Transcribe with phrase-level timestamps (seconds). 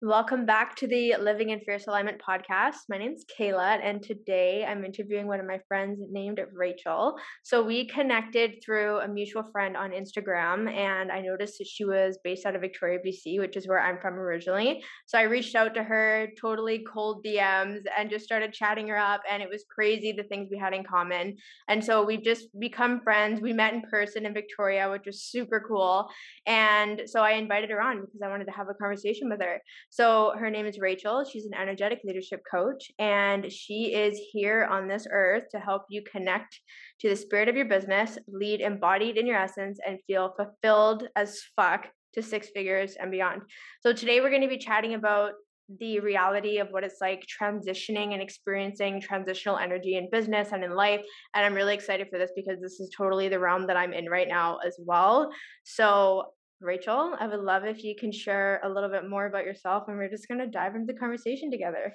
[0.00, 2.76] Welcome back to the Living in Fierce Alignment podcast.
[2.88, 7.16] My name is Kehla, and today I'm interviewing one of my friends named Rachael.
[7.42, 12.16] So, we connected through a mutual friend on Instagram, and I noticed that she was
[12.22, 14.84] based out of Victoria, BC, which is where I'm from originally.
[15.06, 19.22] So, I reached out to her, totally cold DMs, and just started chatting her up,
[19.28, 21.34] and it was crazy the things we had in common.
[21.66, 23.40] And so, we've just become friends.
[23.40, 26.08] We met in person in Victoria, which was super cool.
[26.46, 29.60] And so, I invited her on because I wanted to have a conversation with her.
[29.90, 31.24] So her name is Rachael.
[31.24, 36.02] She's an energetic leadership coach, and she is here on this earth to help you
[36.02, 36.60] connect
[37.00, 41.40] to the spirit of your business, lead embodied in your essence, and feel fulfilled as
[41.56, 43.42] fuck to six figures and beyond.
[43.80, 45.32] So today we're going to be chatting about
[45.80, 50.74] the reality of what it's like transitioning and experiencing transitional energy in business and in
[50.74, 51.02] life.
[51.34, 54.06] And I'm really excited for this because this is totally the realm that I'm in
[54.06, 55.30] right now as well.
[55.64, 56.24] So
[56.60, 59.96] Rachael, I would love if you can share a little bit more about yourself and
[59.96, 61.94] we're just going to dive into the conversation together.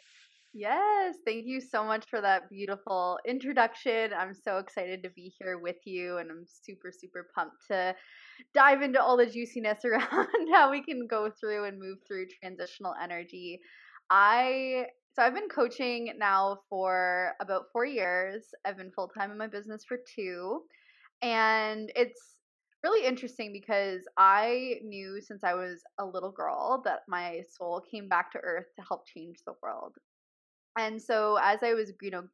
[0.56, 4.12] Yes, thank you so much for that beautiful introduction.
[4.14, 7.96] I'm so excited to be here with you, and I'm super, super pumped to
[8.54, 12.94] dive into all the juiciness around how we can go through and move through transitional
[13.02, 13.62] energy.
[14.12, 18.46] I so I've been coaching now for about four years.
[18.64, 20.62] I've been full time in my business for two,
[21.24, 22.33] and it's
[22.84, 28.10] really interesting because I knew since I was a little girl that my soul came
[28.10, 29.96] back to earth to help change the world.
[30.78, 32.28] And so as I was, you know,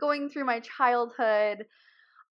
[0.00, 1.66] going through my childhood,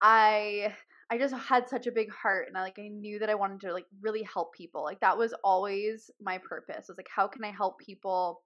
[0.02, 0.74] I
[1.10, 3.60] I just had such a big heart and I like I knew that I wanted
[3.62, 4.84] to like really help people.
[4.84, 6.86] Like that was always my purpose.
[6.88, 8.42] I was like how can I help people?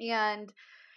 [0.00, 0.52] And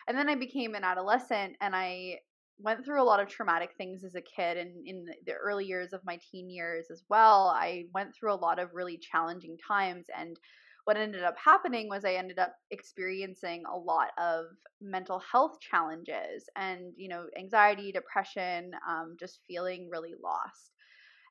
[0.08, 2.20] and then I became an adolescent and I
[2.60, 5.94] went through a lot of traumatic things as a kid and in the early years
[5.94, 10.06] of my teen years as well i went through a lot of really challenging times
[10.18, 10.38] and
[10.86, 14.46] what ended up happening was i ended up experiencing a lot of
[14.82, 20.72] mental health challenges and you know anxiety depression um, just feeling really lost.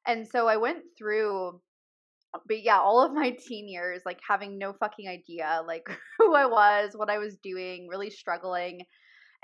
[0.06, 1.60] And so i went through
[2.46, 5.86] but yeah all of my teen years like having no fucking idea like
[6.18, 8.80] who i was what i was doing really struggling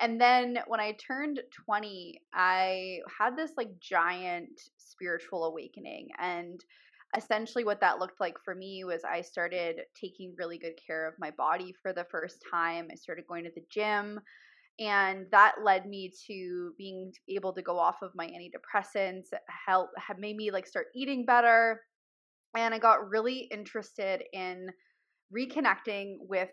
[0.00, 6.08] and then when I turned 20, I had this like giant spiritual awakening.
[6.18, 6.60] And
[7.16, 11.14] essentially, what that looked like for me was I started taking really good care of
[11.18, 12.88] my body for the first time.
[12.90, 14.20] I started going to the gym.
[14.80, 19.26] And that led me to being able to go off of my antidepressants,
[19.66, 21.82] help have made me like start eating better.
[22.56, 24.70] And I got really interested in
[25.34, 26.50] reconnecting with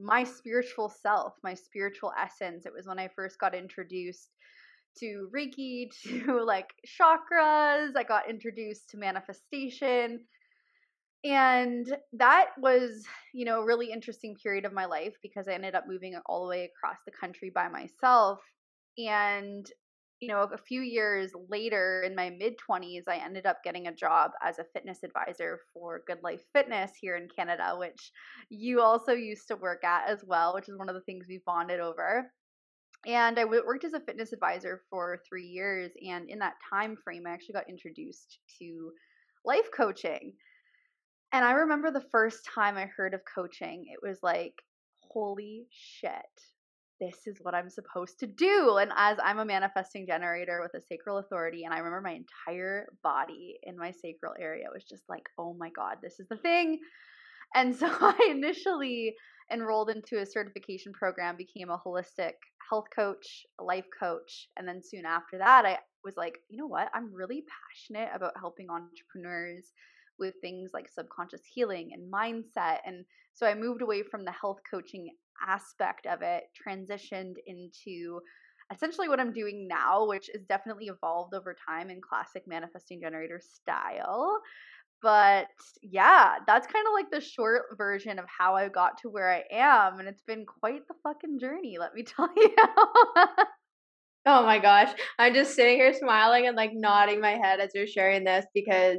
[0.00, 2.66] my spiritual self, my spiritual essence.
[2.66, 4.28] It was when I first got introduced
[4.98, 7.96] to Reiki, to like chakras.
[7.96, 10.20] I got introduced to manifestation.
[11.24, 15.74] And that was, you know, a really interesting period of my life because I ended
[15.74, 18.38] up moving all the way across the country by myself.
[18.98, 19.66] And
[20.20, 23.94] you know, a few years later in my mid 20s, I ended up getting a
[23.94, 28.12] job as a fitness advisor for GoodLife Fitness here in Canada, which
[28.48, 31.42] you also used to work at as well, which is one of the things we
[31.44, 32.30] bonded over.
[33.06, 35.92] And I worked as a fitness advisor for three years.
[36.06, 38.90] And in that time frame, I actually got introduced to
[39.44, 40.32] life coaching.
[41.32, 44.54] And I remember the first time I heard of coaching, it was like,
[45.12, 46.12] holy shit
[47.00, 48.78] this is what I'm supposed to do.
[48.80, 52.86] And as I'm a manifesting generator with a sacral authority, and I remember my entire
[53.02, 56.78] body in my sacral area was just like, oh my God, this is the thing.
[57.54, 59.14] And so I initially
[59.52, 62.32] enrolled into a certification program, became a holistic
[62.68, 64.48] health coach, a life coach.
[64.56, 66.88] And then soon after that, I was like, you know what?
[66.94, 69.72] I'm really passionate about helping entrepreneurs
[70.18, 72.78] with things like subconscious healing and mindset.
[72.86, 73.04] And
[73.34, 75.10] so I moved away from the health coaching
[75.46, 78.20] aspect of it transitioned into
[78.72, 83.40] essentially what I'm doing now, which is definitely evolved over time in classic manifesting generator
[83.40, 84.40] style.
[85.02, 85.48] But
[85.82, 89.44] yeah, that's kind of like the short version of how I got to where I
[89.52, 90.00] am.
[90.00, 92.54] And it's been quite the fucking journey, let me tell you.
[94.26, 94.92] oh my gosh.
[95.18, 98.98] I'm just sitting here smiling and like nodding my head as you're sharing this because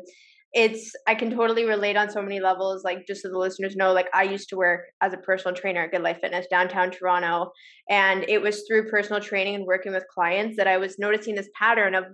[0.58, 2.84] it's I can totally relate on so many levels.
[2.84, 5.84] Like just so the listeners know, like I used to work as a personal trainer
[5.84, 7.52] at GoodLife Fitness downtown Toronto,
[7.92, 11.50] and it was through personal training and working with clients that I was noticing this
[11.54, 12.06] pattern of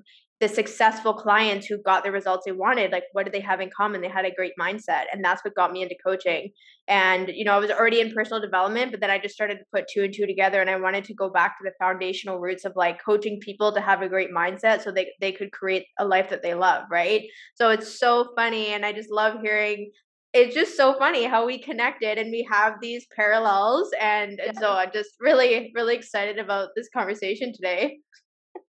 [0.44, 3.70] the successful clients who got the results they wanted like what did they have in
[3.70, 4.02] common?
[4.02, 6.52] They had a great mindset and that's what got me into coaching.
[6.90, 9.64] And you know i was already in personal development but then i just started to
[9.74, 12.66] put two and two together and i wanted to go back to the foundational roots
[12.66, 16.06] of like coaching people to have a great mindset so they, they could create a
[16.06, 17.22] life that they love right?
[17.56, 19.92] So it's so funny and i just love hearing
[20.34, 24.74] it's just so funny how we connected and we have these parallels and, and so
[24.74, 28.00] i'm just really really excited about this conversation today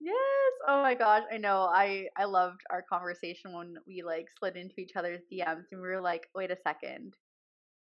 [0.03, 0.53] Yes.
[0.69, 1.23] Oh my gosh.
[1.33, 1.69] I know.
[1.73, 5.87] I I loved our conversation when we like slid into each other's DMs and we
[5.87, 7.15] were like, wait a second.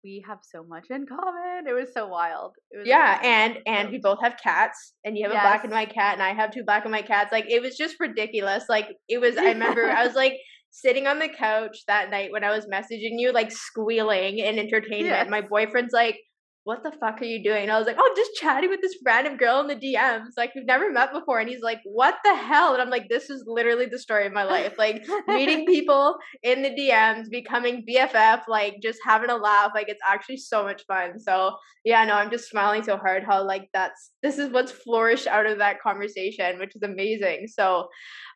[0.04, 1.68] We have so much in common.
[1.68, 2.56] It was so wild.
[2.76, 5.44] Was yeah, and and we both have cats, and you have yes.
[5.44, 7.32] a black and white cat, and I have two black and white cats.
[7.32, 8.64] Like it was just ridiculous.
[8.68, 9.38] Like it was.
[9.38, 10.38] I remember I was like
[10.72, 15.06] sitting on the couch that night when I was messaging you, like squealing in entertainment.
[15.06, 15.30] Yes.
[15.30, 16.18] My boyfriend's like,
[16.64, 17.64] what the fuck are you doing?
[17.64, 20.38] And I was like, oh, just chatting with this random girl in the DMs.
[20.38, 21.40] Like, we've never met before.
[21.40, 22.74] And he's like, what the hell?
[22.74, 24.76] And I'm like, this is literally the story of my life.
[24.78, 29.72] Like, meeting people in the DMs, becoming BFF, like, just having a laugh.
[29.74, 31.20] Like, it's actually so much fun.
[31.20, 35.26] So, yeah, no, I'm just smiling so hard how, like, that's this is what's flourished
[35.26, 37.48] out of that conversation, which is amazing.
[37.48, 37.88] So,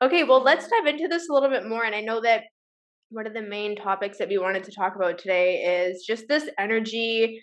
[0.01, 1.86] okay, well, let's dive into this a little bit more.
[1.86, 2.45] And I know that
[3.10, 6.50] one of the main topics that we wanted to talk about today is just this
[6.57, 7.39] energy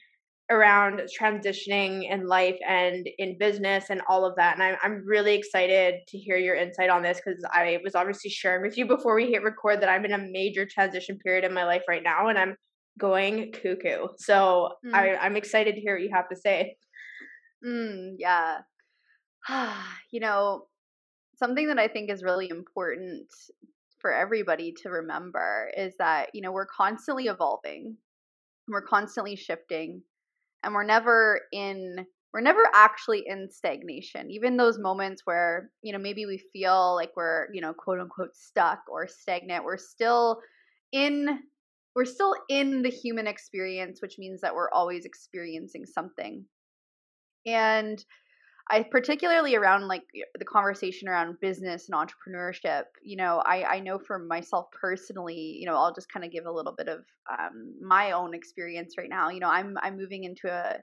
[0.52, 4.54] around transitioning in life and in business and all of that.
[4.54, 8.30] And I'm, I'm really excited to hear your insight on this because I was obviously
[8.30, 11.54] sharing with you before we hit record that I'm in a major transition period in
[11.54, 12.56] my life right now and I'm
[12.98, 14.08] going cuckoo.
[14.18, 14.92] So mm.
[14.92, 16.76] I, I'm excited to hear what you have to say.
[17.66, 18.58] Mm, yeah.
[20.10, 20.66] you know,
[21.36, 23.26] something that I think is really important
[23.98, 27.96] for everybody to remember is that, you know, we're constantly evolving,
[28.68, 30.02] we're constantly shifting
[30.62, 34.30] and we're never in we're never actually in stagnation.
[34.30, 38.36] Even those moments where you know maybe we feel like we're you know quote unquote
[38.36, 40.40] stuck or stagnant we're still
[40.92, 41.40] in
[41.94, 46.44] we're still in the human experience which means that we're always experiencing something.
[47.46, 48.02] And
[48.72, 50.04] I particularly around like
[50.38, 55.66] the conversation around business and entrepreneurship, you know, I, I know for myself personally, you
[55.66, 59.10] know, I'll just kind of give a little bit of um, my own experience right
[59.10, 59.28] now.
[59.28, 60.78] You know, I'm I'm moving into a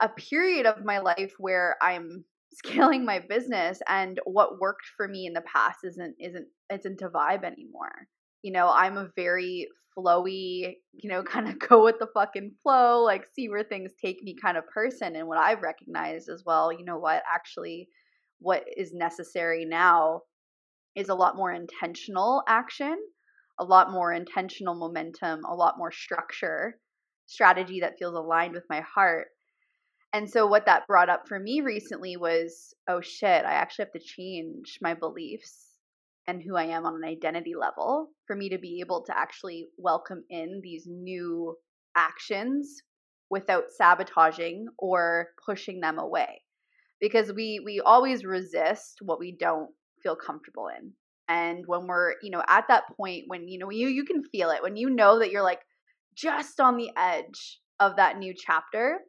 [0.00, 5.26] a period of my life where I'm scaling my business and what worked for me
[5.26, 8.08] in the past isn't isn't isn't a vibe anymore.
[8.42, 13.02] You know, I'm a very flowy, you know, kind of go with the fucking flow,
[13.02, 15.16] like see where things take me kind of person.
[15.16, 17.88] And what I've recognized as well, you know what, actually,
[18.38, 20.22] what is necessary now
[20.94, 22.96] is a lot more intentional action,
[23.58, 26.78] a lot more intentional momentum, a lot more structure,
[27.26, 29.28] strategy that feels aligned with my heart.
[30.12, 33.92] And so, what that brought up for me recently was oh shit, I actually have
[33.92, 35.75] to change my beliefs
[36.26, 39.68] and who I am on an identity level for me to be able to actually
[39.78, 41.56] welcome in these new
[41.96, 42.82] actions
[43.30, 46.42] without sabotaging or pushing them away.
[47.00, 49.70] Because we we always resist what we don't
[50.02, 50.92] feel comfortable in.
[51.28, 54.50] And when we're you know at that point when you know you you can feel
[54.50, 55.60] it when you know that you're like
[56.14, 59.00] just on the edge of that new chapter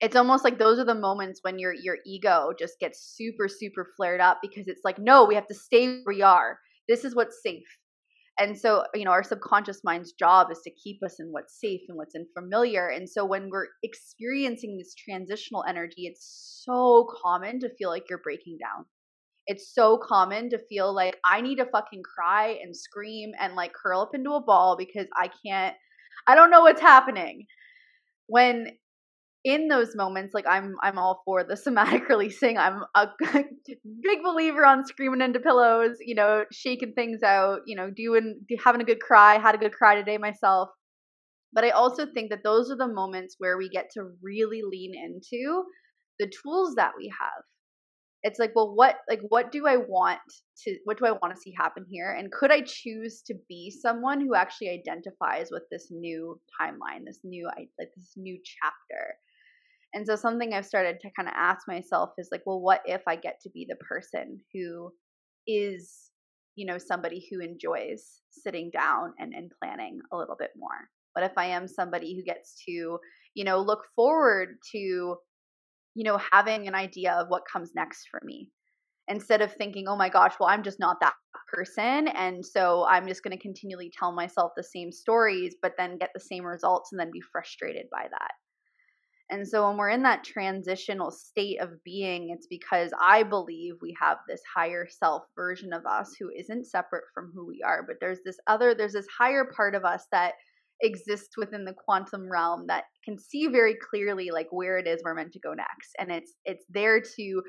[0.00, 3.86] it's almost like those are the moments when your your ego just gets super super
[3.96, 6.58] flared up because it's like no we have to stay where we are.
[6.88, 7.66] This is what's safe.
[8.38, 11.82] And so you know our subconscious mind's job is to keep us in what's safe
[11.88, 17.74] and what's unfamiliar and so when we're experiencing this transitional energy it's so common to
[17.76, 18.84] feel like you're breaking down.
[19.46, 23.72] It's so common to feel like i need to fucking cry and scream and like
[23.72, 25.76] curl up into a ball because i can't
[26.26, 27.46] i don't know what's happening.
[28.26, 28.68] When
[29.44, 32.56] in those moments like i'm i'm all for the somatic releasing.
[32.56, 33.08] I'm a
[34.02, 38.80] big believer on screaming into pillows you know shaking things out you know doing having
[38.80, 39.38] a good cry.
[39.38, 40.70] Had a good cry today myself.
[41.52, 44.92] But i also think that those are the moments where we get to really lean
[44.94, 45.64] into
[46.18, 47.44] the tools that we have.
[48.22, 50.20] It's like well what like what do i want
[50.64, 52.10] to what do i want to see happen here?
[52.18, 57.20] And could i choose to be someone who actually identifies with this new timeline this
[57.22, 59.16] new like this new chapter
[59.94, 63.02] and so something I've started to kind of ask myself is like, well, what if
[63.06, 64.90] I get to be the person who
[65.46, 66.10] is,
[66.56, 70.88] you know, somebody who enjoys sitting down and, and planning a little bit more?
[71.12, 72.98] What if I am somebody who gets to,
[73.34, 78.20] you know, look forward to, you know, having an idea of what comes next for
[78.24, 78.50] me?
[79.08, 81.14] instead of thinking, oh my gosh, well, I'm just not that
[81.52, 82.08] person.
[82.08, 86.10] And so I'm just going to continually tell myself the same stories, but then get
[86.14, 88.30] the same results and then be frustrated by that.
[89.34, 93.96] And so when we're in that transitional state of being, it's because I believe we
[94.00, 97.96] have this higher self version of us who isn't separate from who we are, but
[98.00, 100.34] there's this other, there's this higher part of us that
[100.82, 105.14] exists within the quantum realm that can see very clearly like where it is we're
[105.14, 105.96] meant to go next.
[105.98, 107.42] And it's it's there to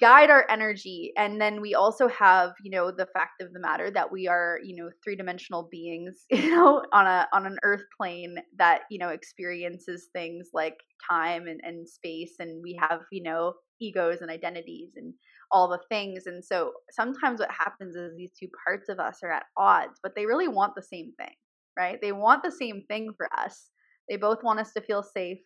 [0.00, 3.90] guide our energy and then we also have you know the fact of the matter
[3.90, 8.36] that we are you know three-dimensional beings you know on a on an earth plane
[8.58, 10.76] that you know experiences things like
[11.08, 15.12] time and, and space and we have you know egos and identities and
[15.52, 16.26] all the things.
[16.26, 20.14] And so sometimes what happens is these two parts of us are at odds but
[20.16, 21.34] they really want the same thing
[21.76, 21.98] right?
[22.00, 23.68] They want the same thing for us.
[24.08, 25.38] They both want us to feel safe.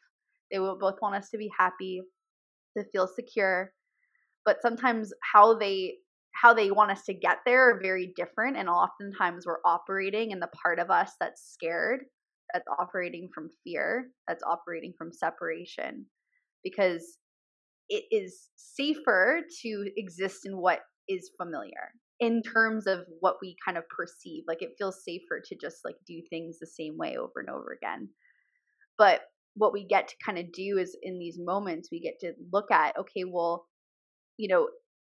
[0.50, 2.02] They both want us to be happy
[2.76, 3.73] to feel secure
[4.44, 5.94] but sometimes how they
[6.32, 10.40] how they want us to get there are very different and oftentimes we're operating in
[10.40, 12.00] the part of us that's scared
[12.54, 16.06] that's operating from fear that's operating from separation
[16.62, 17.18] because
[17.88, 23.78] it is safer to exist in what is familiar in terms of what we kind
[23.78, 27.40] of perceive like it feels safer to just like do things the same way over
[27.40, 28.09] and over again.
[28.99, 29.23] But
[29.54, 32.70] what we get to kind of do is in these moments we get to look
[32.70, 33.66] at okay well
[34.40, 34.68] you know,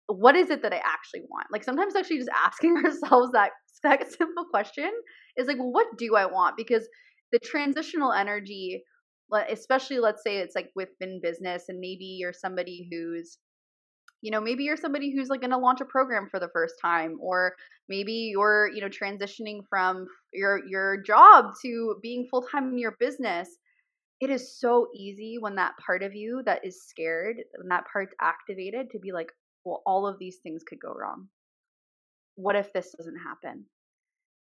[0.07, 1.47] what is it that I actually want?
[1.53, 3.51] Like sometimes actually just asking ourselves that
[3.83, 4.91] that simple question
[5.37, 6.57] is like, well, what do I want?
[6.57, 6.89] Because
[7.31, 8.83] the transitional energy,
[9.51, 13.39] especially let's say it's like within business, and maybe you're somebody who's
[14.21, 16.75] you know maybe you're somebody who's like going to launch a program for the first
[16.83, 17.53] time or
[17.89, 22.97] maybe you're you know transitioning from your your job to being full time in your
[22.99, 23.49] business
[24.21, 28.15] it is so easy when that part of you that is scared, when that part's
[28.21, 29.31] activated, to be like,
[29.65, 31.29] well, all of these things could go wrong.
[32.35, 33.65] What if this doesn't happen?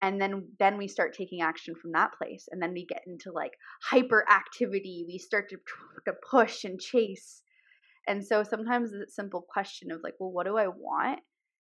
[0.02, 3.32] And then then we start taking action from that place, and then we get into
[3.32, 3.52] like
[3.90, 5.06] hyperactivity.
[5.06, 5.56] We start to
[6.04, 7.42] to push and chase.
[8.06, 11.20] And so sometimes it's a simple question of like, well, what do I want?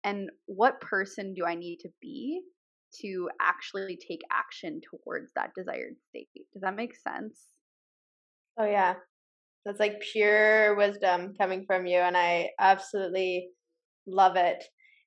[0.04, 2.42] And what person do I need to be
[3.02, 6.28] to actually take action towards that desired state?
[6.54, 7.48] Does that make sense?
[8.58, 8.96] Oh yeah.
[9.66, 13.50] That's like pure wisdom coming from you and I absolutely
[14.08, 14.64] love it.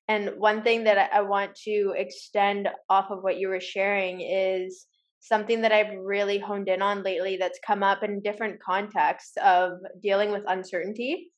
[0.07, 4.85] And one thing that I want to extend off of what you were sharing is
[5.19, 9.73] something that I've really honed in on lately that's come up in different contexts of
[10.01, 11.31] dealing with uncertainty.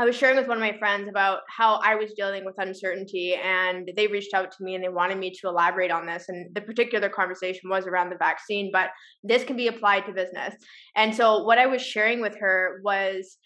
[0.00, 3.34] I was sharing with one of my friends about how I was dealing with uncertainty,
[3.34, 6.26] and they reached out to me and they wanted me to elaborate on this.
[6.28, 8.90] And the particular conversation was around the vaccine, but
[9.24, 10.54] this can be applied to business.
[10.94, 13.38] And so, what I was sharing with her was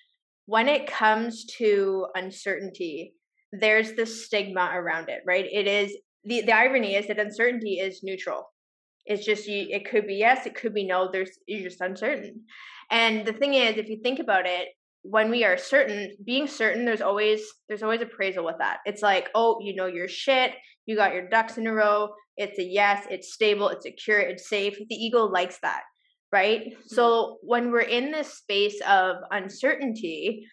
[0.45, 3.15] when it comes to uncertainty,
[3.53, 5.47] there's this stigma around it, right?
[5.51, 8.45] It is the, the irony is that uncertainty is neutral.
[9.07, 11.09] It's just you, it could be yes, it could be no.
[11.11, 12.43] There's you're just uncertain.
[12.91, 14.69] And the thing is, if you think about it,
[15.03, 18.79] when we are certain being certain there's always there's always appraisal with that.
[18.85, 20.53] It's like oh you know your shit.
[20.87, 22.11] You got your ducks in a row.
[22.37, 23.07] It's a yes.
[23.11, 23.69] It's stable.
[23.69, 24.19] It's secure.
[24.19, 24.77] It's safe.
[24.77, 25.83] The ego likes that
[26.33, 26.61] right?
[26.61, 26.81] Mm-hmm.
[26.87, 30.47] so when we're in this space of uncertainty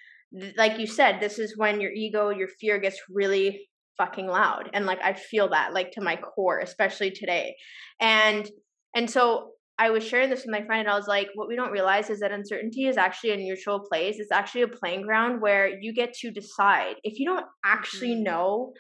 [0.58, 4.70] like you said this is when your ego your fear gets really fucking loud.
[4.74, 7.56] And like i feel that like to my core especially today.
[8.00, 8.50] And
[8.96, 11.55] and so I was sharing this with my friend, and I was like, what we
[11.55, 14.19] don't realize is that uncertainty is actually a neutral place.
[14.19, 16.95] It's actually a playing ground where you get to decide.
[17.03, 18.24] If you don't actually mm-hmm.
[18.24, 18.74] know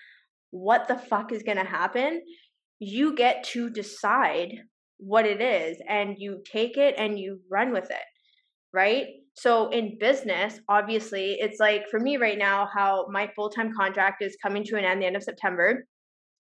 [0.51, 2.21] what the fuck is going to happen,
[2.79, 4.49] you get to decide
[4.97, 8.05] what it is and you take it and you run with it.
[8.73, 9.07] Right.
[9.35, 14.21] So in business, obviously, it's like for me right now, how my full time contract
[14.21, 15.85] is coming to an end the end of September.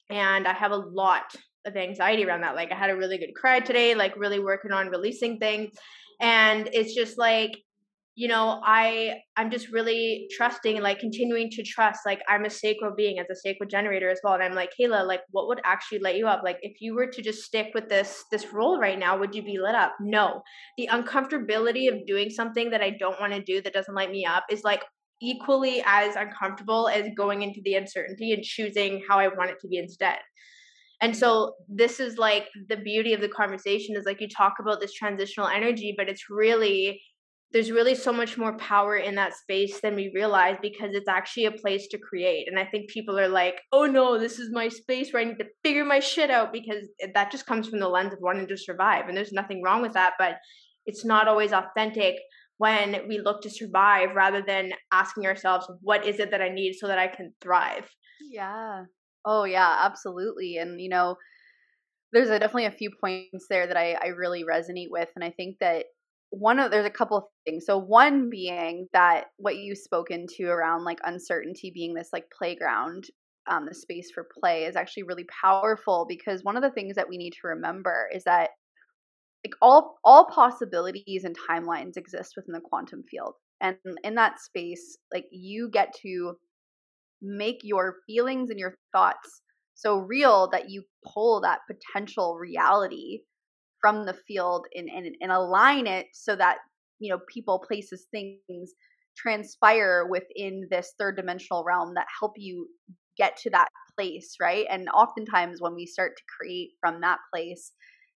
[0.09, 1.33] And I have a lot
[1.65, 2.55] of anxiety around that.
[2.55, 5.71] Like I had a really good cry today, like really working on releasing things.
[6.21, 7.51] And it's just like,
[8.15, 12.01] you know, I I'm just really trusting like continuing to trust.
[12.05, 14.33] Like I'm a sacral being as a sacral generator as well.
[14.33, 16.41] And I'm like, Kehla, like what would actually light you up?
[16.43, 19.41] Like if you were to just stick with this this role right now, would you
[19.41, 19.93] be lit up?
[20.01, 20.41] No.
[20.77, 24.25] The uncomfortability of doing something that I don't want to do that doesn't light me
[24.25, 24.83] up is like
[25.21, 29.67] equally as uncomfortable as going into the uncertainty and choosing how I want it to
[29.67, 30.17] be instead.
[31.01, 31.19] And mm-hmm.
[31.19, 34.93] so this is like the beauty of the conversation is like you talk about this
[34.93, 37.01] transitional energy, but it's really
[37.51, 41.45] there's really so much more power in that space than we realize because it's actually
[41.45, 42.47] a place to create.
[42.47, 45.39] And I think people are like, oh no, this is my space where I need
[45.39, 48.57] to figure my shit out because that just comes from the lens of wanting to
[48.57, 49.07] survive.
[49.07, 50.35] And there's nothing wrong with that, but
[50.85, 52.17] it's not always authentic
[52.57, 56.75] when we look to survive rather than asking ourselves, what is it that I need
[56.75, 57.89] so that I can thrive?
[58.21, 58.83] Yeah.
[59.25, 60.57] Oh, yeah, absolutely.
[60.57, 61.17] And, you know,
[62.13, 65.09] there's a, definitely a few points there that I, I really resonate with.
[65.15, 65.87] And I think that
[66.31, 67.65] one of there's a couple of things.
[67.65, 73.05] So one being that what you spoken to around like uncertainty being this like playground,
[73.47, 77.09] um, the space for play is actually really powerful because one of the things that
[77.09, 78.51] we need to remember is that
[79.45, 83.35] like all all possibilities and timelines exist within the quantum field.
[83.61, 86.35] And in that space, like you get to
[87.21, 89.41] make your feelings and your thoughts
[89.79, 93.19] so real that you pull that potential reality
[93.81, 96.57] from the field and, and, and align it so that
[96.99, 98.73] you know people places things
[99.17, 102.67] transpire within this third dimensional realm that help you
[103.17, 104.65] get to that place right?
[104.69, 107.71] And oftentimes when we start to create from that place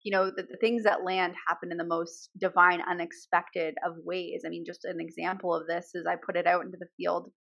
[0.04, 4.44] you know the, the things that land happen in the most divine unexpected of ways.
[4.46, 7.32] I mean just an example of this is i put it out into the field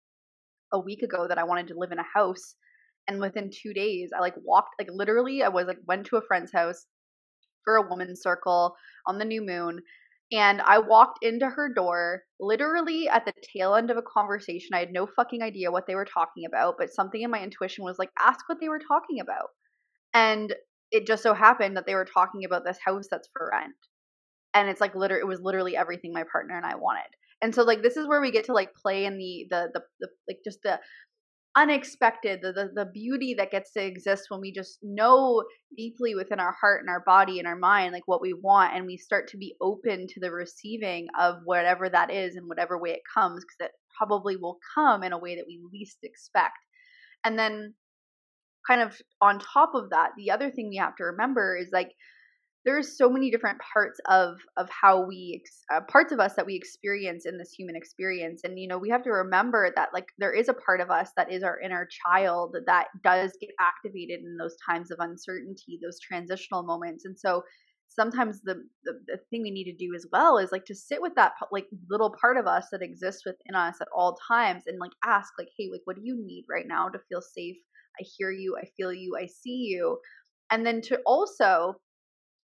[0.73, 2.55] a week ago that i wanted to live in a house
[3.09, 6.23] and within two days i like walked like literally i was like went to a
[6.23, 6.87] friend's house
[7.69, 8.75] for a woman's circle
[9.07, 9.81] on the new moon.
[10.33, 14.71] And I walked into her door literally at the tail end of a conversation.
[14.73, 17.85] I had no fucking idea what they were talking about, but something in my intuition
[17.85, 19.49] was like, ask what they were talking about.
[20.15, 20.55] And
[20.91, 23.75] it just so happened that they were talking about this house that's for rent.
[24.55, 27.11] And it's like literally, it was literally everything my partner and I wanted.
[27.43, 29.81] And so like this is where we get to like play in the the the,
[30.01, 30.81] the like just the
[31.57, 35.43] unexpected, the, the, the beauty that gets to exist when we just know
[35.77, 38.87] deeply within our heart and our body and our mind like what we want and
[38.87, 42.91] we start to be open to the receiving of whatever that is in whatever way
[42.91, 46.59] it comes because it probably will come in a way that we least expect.
[47.25, 47.75] And then
[48.67, 51.91] kind of on top of that, the other thing we have to remember is like
[52.69, 56.55] there's so many different parts of of how we uh, parts of us that we
[56.55, 58.43] experience in this human experience.
[58.45, 61.11] And you know we have to remember that like there is a part of us
[61.17, 65.99] that is our inner child that does get activated in those times of uncertainty those
[65.99, 67.07] transitional moments.
[67.07, 67.43] And so
[67.89, 71.01] sometimes the, the, the thing we need to do as well is like to sit
[71.01, 74.79] with that like little part of us that exists within us at all times and
[74.79, 77.57] like ask like hey like what do you need right now to feel safe?
[77.99, 79.99] I hear you i feel you i see you.
[80.51, 81.75] And then to also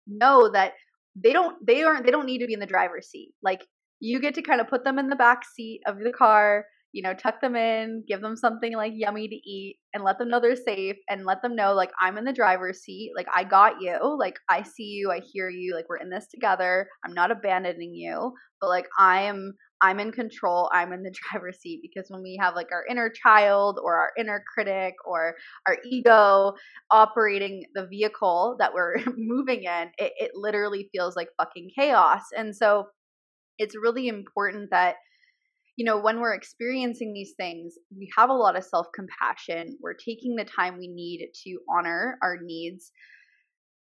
[0.07, 0.73] know that
[1.17, 3.33] they don't they aren't they don't need to be in the driver's seat.
[3.43, 3.65] Like
[4.01, 7.03] you get to kind of put them in the back seat of the car, you
[7.03, 10.41] know, tuck them in, give them something like yummy to eat and let them know
[10.41, 13.81] they're safe and let them know like I'm in the driver's seat, like I got
[13.81, 16.89] you, like I see you, I hear you, like we're in this together.
[17.05, 21.61] I'm not abandoning you, but like I am I'm in control, I'm in the driver's
[21.61, 25.35] seat because when we have like our inner child or our inner critic or
[25.67, 26.53] our ego
[26.91, 32.23] operating the vehicle that we're moving in, it, it literally feels like fucking chaos.
[32.37, 32.87] And so
[33.59, 34.97] it's really important that
[35.77, 39.79] you know, when we're experiencing these things, we have a lot of self compassion.
[39.81, 42.93] We're taking the time we need to honor our needs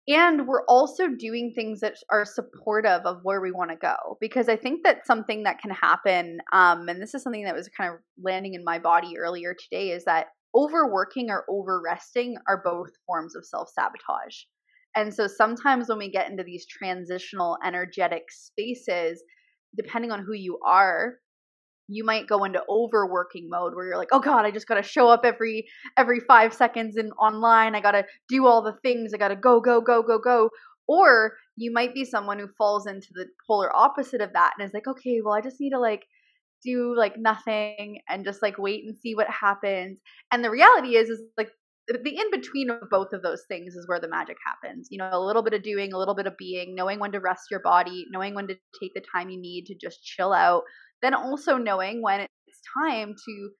[0.09, 4.49] and we're also doing things that are supportive of where we want to go because
[4.49, 7.93] i think that something that can happen um, and this is something that was kind
[7.93, 12.91] of landing in my body earlier today is that overworking or over resting are both
[13.07, 14.37] forms of self-sabotage
[14.97, 19.23] and so sometimes when we get into these transitional energetic spaces
[19.77, 21.15] depending on who you are
[21.89, 25.09] you might go into overworking mode where you're like, oh God, I just gotta show
[25.09, 25.67] up every
[25.97, 27.75] every five seconds in online.
[27.75, 29.13] I gotta do all the things.
[29.15, 30.51] I gotta go, go, go, go, go.
[30.89, 34.75] Or you might be someone who falls into the polar opposite of that and is
[34.75, 36.05] like, okay, well, I just need to like
[36.65, 39.99] do like nothing and just like wait and see what happens.
[40.31, 41.51] And the reality is, is like
[41.89, 44.89] the in between of both of those things is where the magic happens.
[44.91, 47.21] You know, a little bit of doing, a little bit of being, knowing when to
[47.21, 50.63] rest your body, knowing when to take the time you need to just chill out,
[51.03, 53.51] then also knowing when it's time to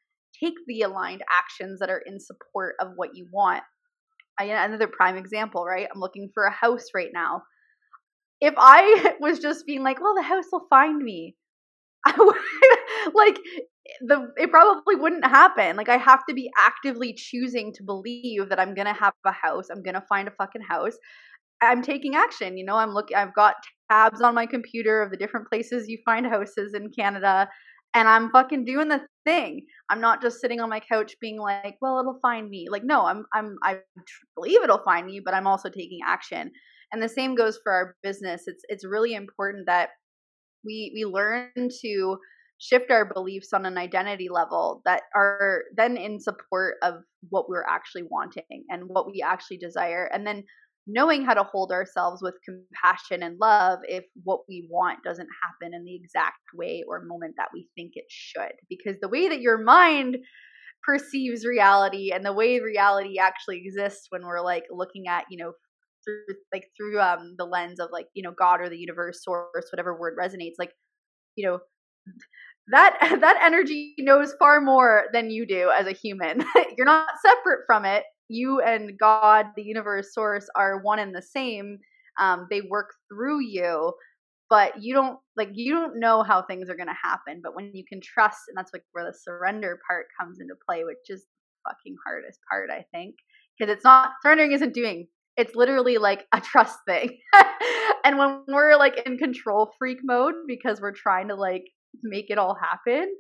[0.43, 3.63] take the aligned actions that are in support of what you want.
[4.41, 5.89] Another prime example, right?
[5.93, 7.43] I'm looking for a house right now.
[8.41, 11.37] If I was just being like, well, the house will find me,
[13.15, 13.39] like
[14.01, 15.77] the it probably wouldn't happen.
[15.77, 19.69] Like I have to be actively choosing to believe that I'm gonna have a house.
[19.71, 20.97] I'm gonna find a fucking house.
[21.63, 22.57] I'm taking action.
[22.57, 23.17] You know, I'm looking.
[23.17, 23.55] I've got
[23.93, 27.49] tabs on my computer of the different places you find houses in Canada,
[27.95, 29.67] and I'm fucking doing the thing.
[29.91, 33.05] I'm not just sitting on my couch being like, "Well, it'll find me." Like, no,
[33.05, 33.79] I'm I'm I
[34.35, 36.51] believe it'll find me, but I'm also taking action.
[36.93, 38.45] And the same goes for our business.
[38.47, 39.91] It's it's really important that
[40.65, 42.19] we we learn to
[42.59, 46.95] shift our beliefs on an identity level that are then in support of
[47.31, 50.45] what we're actually wanting and what we actually desire and then
[50.87, 55.75] knowing how to hold ourselves with compassion and love if what we want doesn't happen
[55.75, 58.53] in the exact way or moment that we think it should.
[58.69, 60.17] Because the way that your mind
[60.85, 65.53] perceives reality and the way reality actually exists when we're like looking at, you know,
[66.05, 69.69] through like through um the lens of like, you know, God or the universe, source,
[69.73, 70.73] whatever word resonates, like,
[71.37, 71.61] you know,
[72.73, 76.45] that that energy knows far more than you do as a human.
[76.77, 81.23] You're not separate from it you and God, the universe, source are one and the
[81.23, 81.79] same.
[82.21, 83.93] Um, they work through you,
[84.51, 87.41] but you don't like you don't know how things are gonna happen.
[87.43, 90.85] But when you can trust, and that's like where the surrender part comes into play,
[90.85, 93.17] which is the fucking hardest part, I think,
[93.59, 95.07] because it's not surrendering isn't doing.
[95.37, 97.19] It's literally like a trust thing.
[98.05, 101.65] and when we're like in control freak mode because we're trying to like
[102.03, 103.15] make it all happen,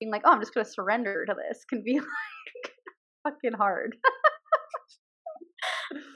[0.00, 2.72] being like, oh, I'm just gonna surrender to this can be like
[3.24, 3.96] fucking hard.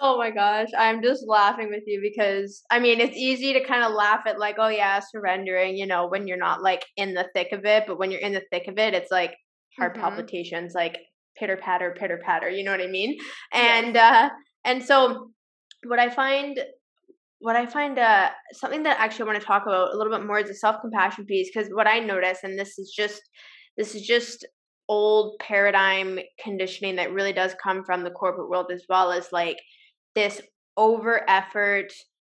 [0.00, 3.84] Oh my gosh, I'm just laughing with you because I mean, it's easy to kind
[3.84, 7.28] of laugh at like, oh yeah, surrendering, you know, when you're not like in the
[7.34, 9.34] thick of it, but when you're in the thick of it, it's like
[9.78, 10.02] heart mm-hmm.
[10.02, 10.98] palpitations, like
[11.38, 13.18] pitter patter, pitter patter, you know what I mean?
[13.52, 14.12] And yes.
[14.12, 14.28] uh
[14.64, 15.30] and so
[15.84, 16.58] what I find
[17.38, 20.26] what I find uh something that actually I want to talk about a little bit
[20.26, 23.22] more is the self-compassion piece because what I notice and this is just
[23.76, 24.46] this is just
[24.88, 29.56] old paradigm conditioning that really does come from the corporate world as well as like
[30.14, 30.40] this
[30.76, 31.92] over effort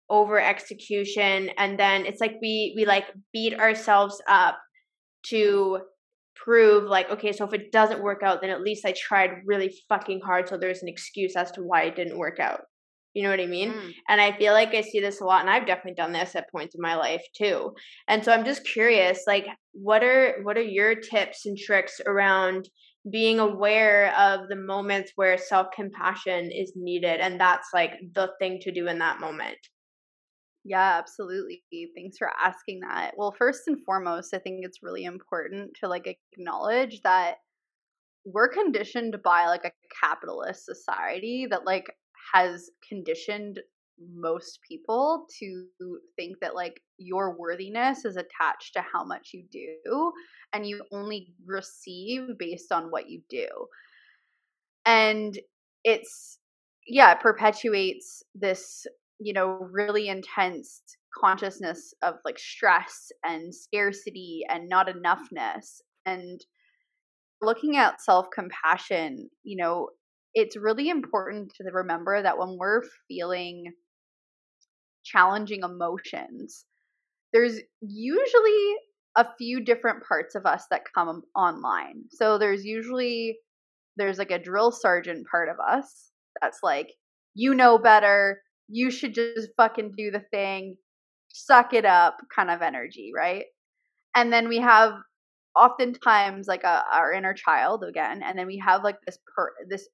[0.10, 4.58] over execution and then it's like we we like beat ourselves up
[5.26, 5.80] to
[6.36, 9.74] prove like okay so if it doesn't work out then at least i tried really
[9.88, 12.62] fucking hard so there's an excuse as to why it didn't work out
[13.14, 13.72] you know what I mean?
[13.72, 13.94] Mm.
[14.10, 16.52] And I feel like I see this a lot, and I've definitely done this at
[16.52, 17.74] points in my life too.
[18.08, 22.68] And so I'm just curious, like, what are what are your tips and tricks around
[23.12, 28.60] being aware of the moments where self compassion is needed, and that's like the thing
[28.62, 29.58] to do in that moment?
[30.66, 31.64] Yeah, absolutely.
[31.96, 33.16] Thanks for asking that.
[33.18, 37.38] Well, first and foremost, I think it's really important to like acknowledge that
[38.26, 41.88] we're conditioned by like a capitalist society that like
[42.34, 43.60] has conditioned
[44.00, 45.68] most people to
[46.16, 50.12] think that like your worthiness is attached to how much you do
[50.54, 53.48] and you only receive based on what you do.
[54.86, 55.38] And
[55.84, 56.40] it's
[56.88, 58.86] yeah it perpetuates this
[59.20, 60.82] you know really intense
[61.20, 65.82] consciousness of like stress and scarcity and not enoughness.
[66.06, 66.42] And
[67.42, 69.90] looking at self compassion you know
[70.34, 73.72] it's really important to remember that when we're feeling
[75.04, 76.66] challenging emotions,
[77.32, 78.76] there's usually
[79.16, 82.04] a few different parts of us that come online.
[82.10, 83.38] So there's usually
[83.98, 86.12] there's like a drill sergeant part of us
[86.42, 86.94] that's like
[87.36, 90.78] you know better, you should just fucking do the thing,
[91.30, 93.46] suck it up kind of energy, right?
[94.16, 94.94] And then we have
[95.56, 99.88] oftentimes like a our inner child again, and then we have like this per this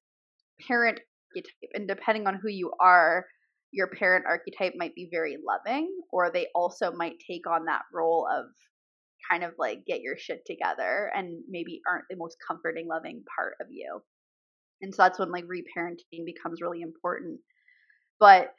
[0.68, 1.00] parent
[1.36, 1.70] archetype.
[1.74, 3.26] And depending on who you are,
[3.72, 8.28] your parent archetype might be very loving, or they also might take on that role
[8.32, 8.46] of
[9.30, 13.54] kind of like get your shit together and maybe aren't the most comforting, loving part
[13.62, 14.02] of you.
[14.82, 17.40] And so that's when like reparenting becomes really important.
[18.20, 18.54] But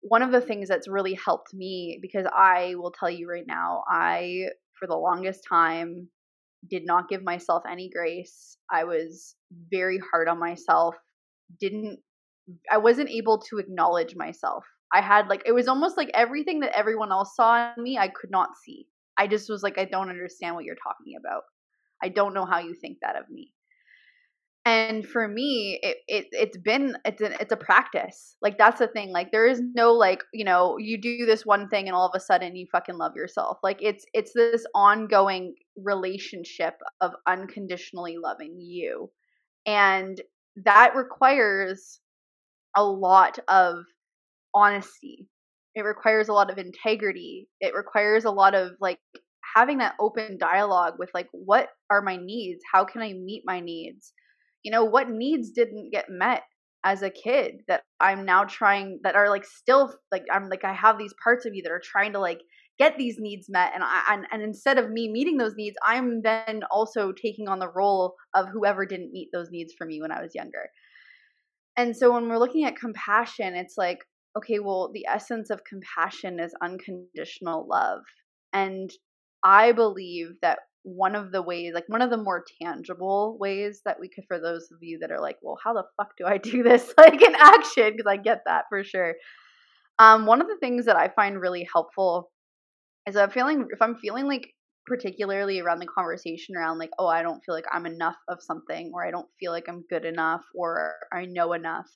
[0.00, 3.82] one of the things that's really helped me, because I will tell you right now,
[3.88, 4.46] I,
[4.78, 6.08] for the longest time,
[6.70, 8.56] did not give myself any grace.
[8.70, 9.34] I was
[9.70, 10.94] very hard on myself
[11.60, 11.98] didn't
[12.70, 14.64] I wasn't able to acknowledge myself.
[14.92, 18.08] I had like it was almost like everything that everyone else saw in me I
[18.08, 18.86] could not see.
[19.18, 21.42] I just was like I don't understand what you're talking about.
[22.02, 23.52] I don't know how you think that of me.
[24.64, 28.36] And for me, it, it it's been it's a it's a practice.
[28.40, 29.10] Like that's the thing.
[29.10, 32.14] Like there is no like you know you do this one thing and all of
[32.14, 33.58] a sudden you fucking love yourself.
[33.64, 39.10] Like it's it's this ongoing relationship of unconditionally loving you,
[39.66, 40.20] and
[40.64, 41.98] that requires
[42.76, 43.84] a lot of
[44.54, 45.28] honesty.
[45.74, 47.48] It requires a lot of integrity.
[47.60, 48.98] It requires a lot of like
[49.56, 52.62] having that open dialogue with like what are my needs?
[52.72, 54.12] How can I meet my needs?
[54.62, 56.42] You know, what needs didn't get met
[56.84, 60.72] as a kid that I'm now trying that are like still like I'm like I
[60.72, 62.40] have these parts of you that are trying to like
[62.78, 66.22] get these needs met and I and, and instead of me meeting those needs I'm
[66.22, 70.10] then also taking on the role of whoever didn't meet those needs for me when
[70.10, 70.70] I was younger.
[71.76, 73.98] And so when we're looking at compassion it's like
[74.36, 78.02] okay well the essence of compassion is unconditional love
[78.52, 78.90] and
[79.44, 83.98] I believe that one of the ways, like one of the more tangible ways that
[84.00, 86.38] we could, for those of you that are like, well, how the fuck do I
[86.38, 87.92] do this like in action?
[87.96, 89.14] Because I get that for sure.
[89.98, 92.30] Um, one of the things that I find really helpful
[93.06, 94.48] is I'm feeling if I'm feeling like
[94.86, 98.90] particularly around the conversation around like, oh, I don't feel like I'm enough of something,
[98.94, 101.88] or I don't feel like I'm good enough, or I know enough.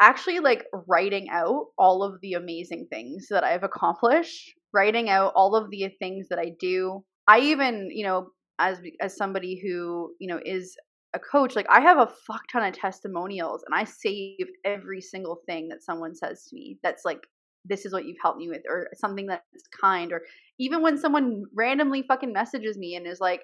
[0.00, 5.54] Actually, like writing out all of the amazing things that I've accomplished, writing out all
[5.56, 7.02] of the things that I do.
[7.28, 10.76] I even, you know, as as somebody who you know is
[11.14, 15.40] a coach, like I have a fuck ton of testimonials, and I save every single
[15.46, 16.78] thing that someone says to me.
[16.82, 17.20] That's like
[17.68, 19.42] this is what you've helped me with or something that's
[19.80, 20.22] kind or
[20.58, 23.42] even when someone randomly fucking messages me and is like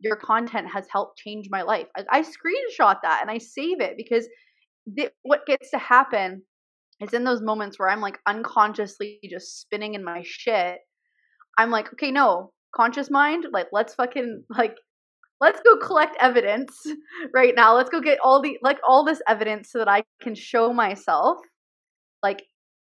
[0.00, 3.94] your content has helped change my life i, I screenshot that and i save it
[3.96, 4.28] because
[4.96, 6.42] th- what gets to happen
[7.00, 10.78] is in those moments where i'm like unconsciously just spinning in my shit
[11.58, 14.76] i'm like okay no conscious mind like let's fucking like
[15.40, 16.74] let's go collect evidence
[17.34, 17.76] right now.
[17.76, 21.38] Let's go get all the like all this evidence so that i can show myself
[22.22, 22.42] like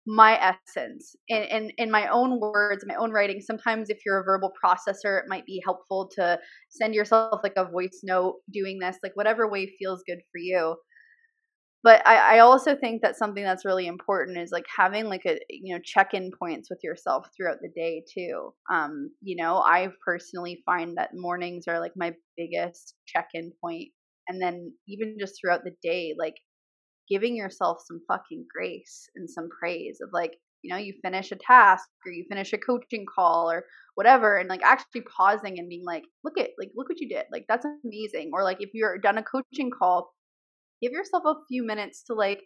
[0.07, 3.41] my essence in, in in my own words my own writing.
[3.41, 6.39] Sometimes if you're a verbal processor it might be helpful to
[6.69, 10.77] send yourself like a voice note doing this like whatever way feels good for you.
[11.83, 15.39] But I, I also think that something that's really important is like having like a
[15.49, 18.53] you know check-in points with yourself throughout the day too.
[18.71, 23.89] Um you know i personally find that mornings are like my biggest check-in point.
[24.27, 26.35] And then even just throughout the day like
[27.09, 31.35] giving yourself some fucking grace and some praise of like, you know, you finish a
[31.35, 33.63] task or you finish a coaching call or
[33.95, 37.25] whatever and like actually pausing and being like, look at like look what you did.
[37.31, 38.31] Like that's amazing.
[38.33, 40.13] Or like if you're done a coaching call,
[40.81, 42.41] give yourself a few minutes to like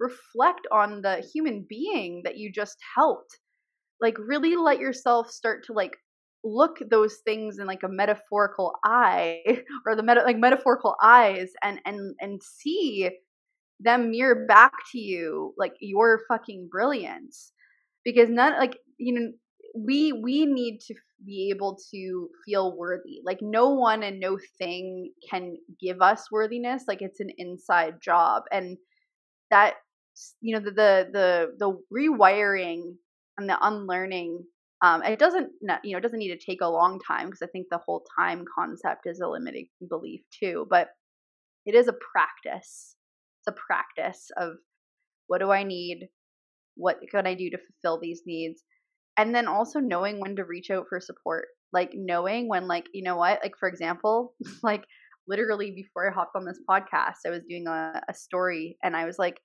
[0.00, 3.38] reflect on the human being that you just helped.
[4.00, 5.96] Like really let yourself start to like
[6.44, 9.40] look those things in like a metaphorical eye
[9.86, 13.10] or the meta like metaphorical eyes and and and see
[13.82, 17.52] them mirror back to you like your fucking brilliance.
[18.04, 19.32] Because none like you know
[19.74, 23.20] we we need to be able to feel worthy.
[23.24, 26.84] Like no one and no thing can give us worthiness.
[26.88, 28.44] Like it's an inside job.
[28.52, 28.76] And
[29.50, 29.74] that
[30.40, 32.94] you know the the the, the rewiring
[33.38, 34.44] and the unlearning
[34.82, 35.48] um it doesn't
[35.82, 38.04] you know it doesn't need to take a long time because i think the whole
[38.18, 40.66] time concept is a limiting belief too.
[40.68, 40.88] But
[41.64, 42.96] it is a practice
[43.42, 44.54] it's a practice of
[45.26, 46.08] what do I need?
[46.76, 48.62] What can I do to fulfill these needs?
[49.16, 51.46] And then also knowing when to reach out for support.
[51.72, 53.40] Like knowing when like, you know what?
[53.42, 54.84] Like for example, like
[55.26, 59.06] literally before I hopped on this podcast, I was doing a, a story and I
[59.06, 59.40] was like,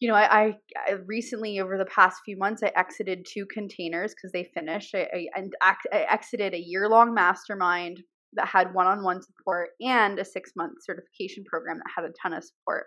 [0.00, 0.52] you know, I, I,
[0.88, 4.94] I, recently over the past few months I exited two containers because they finished.
[4.94, 8.00] I, I, I exited a year long mastermind
[8.36, 12.12] that had one on one support and a six month certification program that had a
[12.22, 12.86] ton of support.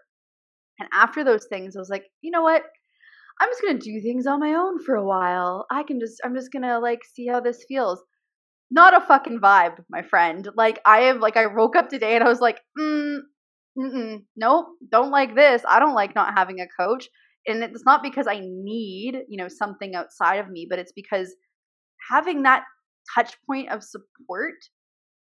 [0.80, 2.64] And after those things, I was like, you know what?
[3.40, 5.66] I'm just going to do things on my own for a while.
[5.72, 8.02] I can just, I'm just going to like see how this feels.
[8.70, 10.48] Not a fucking vibe, my friend.
[10.56, 13.20] Like, I have, like, I woke up today and I was like, mm,
[13.80, 15.62] mm nope, don't like this.
[15.68, 17.08] I don't like not having a coach.
[17.46, 21.34] And it's not because I need, you know, something outside of me, but it's because
[22.12, 22.64] having that
[23.16, 24.56] touch point of support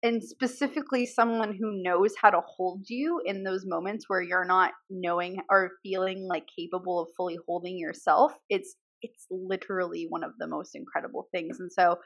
[0.02, 4.72] and specifically someone who knows how to hold you in those moments where you're not
[4.90, 10.46] knowing or feeling like capable of fully holding yourself it's it's literally one of the
[10.46, 11.96] most incredible things and so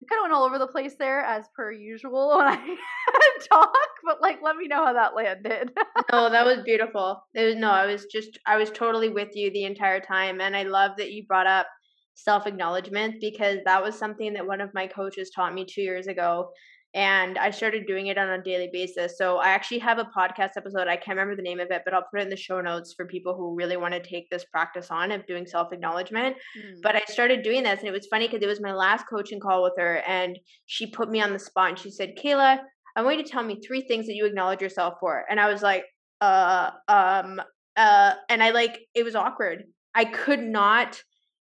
[0.00, 2.76] I kind of went all over the place there as per usual when I
[3.50, 3.74] talk,
[4.06, 5.72] but like, let me know how that landed.
[6.12, 7.20] no, that was beautiful.
[7.34, 10.56] It was no, I was just, I was totally with you the entire time, and
[10.56, 11.66] I love that you brought up
[12.14, 16.06] self acknowledgement because that was something that one of my coaches taught me two years
[16.06, 16.48] ago
[16.94, 19.18] and I started doing it on a daily basis.
[19.18, 20.88] So I actually have a podcast episode.
[20.88, 22.94] I can't remember the name of it, but I'll put it in the show notes
[22.96, 26.36] for people who really want to take this practice on of doing self acknowledgement.
[26.58, 26.80] Mm.
[26.82, 29.38] But I started doing this, and it was funny because it was my last coaching
[29.38, 32.60] call with her, and she put me on the spot and she said, "Kehla,
[32.96, 35.50] I want you to tell me three things that you acknowledge yourself for." And I
[35.52, 35.84] was like,
[36.22, 37.40] "Uh, um,
[37.76, 39.64] uh," and I like it was awkward.
[39.94, 41.02] I could not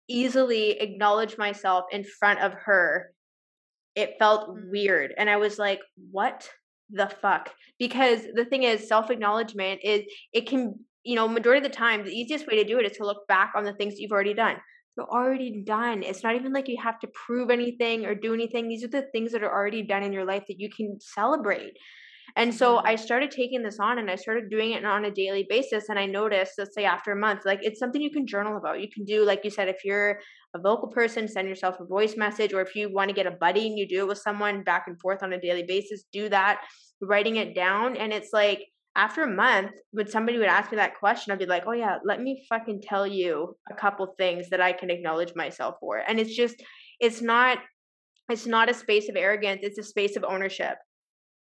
[0.09, 3.13] easily acknowledge myself in front of her
[3.95, 4.71] it felt mm-hmm.
[4.71, 5.79] weird and i was like
[6.11, 6.49] what
[6.91, 7.53] the fuck?
[7.79, 12.03] Because the thing is self acknowledgement is it can you know majority of the time
[12.03, 14.11] the easiest way to do it is to look back on the things that you've
[14.11, 14.57] already done.
[14.95, 16.03] They're already done.
[16.03, 18.67] It's not even like you have to prove anything or do anything.
[18.67, 21.73] These are the things that are already done in your life that you can celebrate
[22.35, 22.87] And so mm-hmm.
[22.87, 25.89] I started taking this on and I started doing it on a daily basis.
[25.89, 28.81] And I noticed, let's say after a month, like it's something you can journal about.
[28.81, 30.19] You can do, like you said, if you're
[30.53, 33.31] a vocal person, send yourself a voice message, or if you want to get a
[33.31, 36.29] buddy and you do it with someone back and forth on a daily basis, do
[36.29, 36.61] that,
[37.01, 37.95] writing it down.
[37.95, 38.59] And it's like,
[38.95, 41.99] after a month, when somebody would ask me that question, I'd be like, oh, yeah,
[42.03, 45.99] let me fucking tell you a couple things that I can acknowledge myself for.
[45.99, 46.61] And it's just,
[46.99, 47.59] it's not,
[48.29, 50.75] it's not a space of arrogance, it's a space of ownership.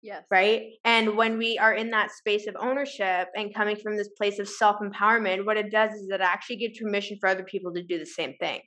[0.02, 0.24] Yes.
[0.32, 0.74] Right.
[0.86, 4.48] And when we are in that space of ownership and coming from this place of
[4.48, 8.00] self empowerment, what it does is it actually gives permission for other people to do
[8.00, 8.62] the same thing.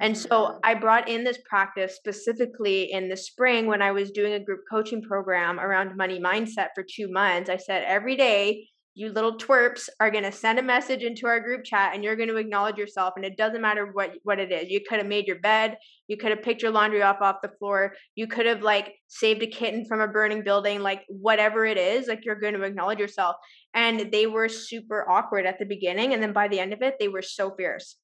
[0.00, 0.58] And so mm-hmm.
[0.64, 4.60] I brought in this practice specifically in the spring when I was doing a group
[4.70, 7.48] coaching program around money mindset for two months.
[7.48, 11.38] I said, every day, you little twerps are going to send a message into our
[11.38, 13.12] group chat and you're going to acknowledge yourself.
[13.16, 14.70] And it doesn't matter what, what it is.
[14.70, 15.76] You could have made your bed.
[16.08, 17.94] You could have picked your laundry off off the floor.
[18.14, 22.08] You could have like saved a kitten from a burning building, like whatever it is,
[22.08, 23.36] like you're going to acknowledge yourself.
[23.74, 26.14] And they were super awkward at the beginning.
[26.14, 27.96] And then by the end of it, they were so fierce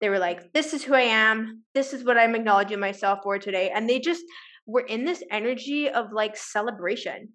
[0.00, 1.62] they were like, This is who I am.
[1.74, 3.70] This is what I'm acknowledging myself for today.
[3.74, 4.22] And they just
[4.66, 7.30] were in this energy of like celebration,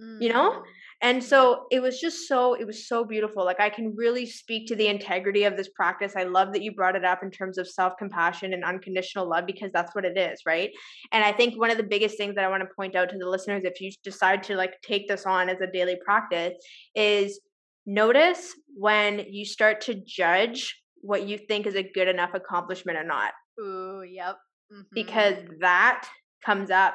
[0.00, 0.22] mm.
[0.22, 0.62] you know?
[1.02, 3.44] And so it was just so, it was so beautiful.
[3.44, 6.12] Like I can really speak to the integrity of this practice.
[6.16, 9.46] I love that you brought it up in terms of self compassion and unconditional love
[9.46, 10.70] because that's what it is, right?
[11.12, 13.18] And I think one of the biggest things that I want to point out to
[13.18, 16.54] the listeners, if you decide to like take this on as a daily practice,
[16.94, 17.40] is
[17.86, 23.04] notice when you start to judge what you think is a good enough accomplishment or
[23.04, 23.32] not.
[23.58, 24.36] Ooh, yep.
[24.72, 24.82] Mm-hmm.
[24.92, 26.06] Because that
[26.44, 26.94] comes up.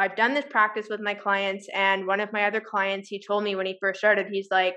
[0.00, 3.44] I've done this practice with my clients, and one of my other clients, he told
[3.44, 4.74] me when he first started, he's like,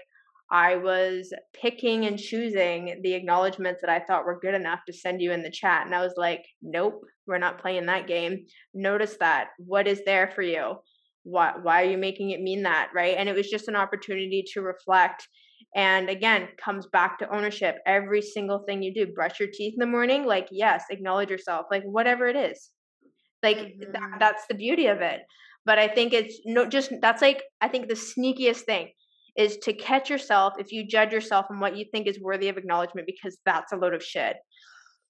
[0.52, 5.22] I was picking and choosing the acknowledgments that I thought were good enough to send
[5.22, 5.86] you in the chat.
[5.86, 8.46] And I was like, nope, we're not playing that game.
[8.74, 9.48] Notice that.
[9.58, 10.74] What is there for you?
[11.24, 12.90] Why, why are you making it mean that?
[12.94, 13.16] Right.
[13.18, 15.26] And it was just an opportunity to reflect
[15.76, 17.78] and again, comes back to ownership.
[17.88, 21.66] Every single thing you do, brush your teeth in the morning, like, yes, acknowledge yourself,
[21.72, 22.70] like, whatever it is.
[23.44, 23.92] Like, mm-hmm.
[23.92, 25.22] that, that's the beauty of it.
[25.66, 28.90] But I think it's no, just that's like, I think the sneakiest thing
[29.38, 32.58] is to catch yourself if you judge yourself on what you think is worthy of
[32.58, 34.36] acknowledgement because that's a load of shit.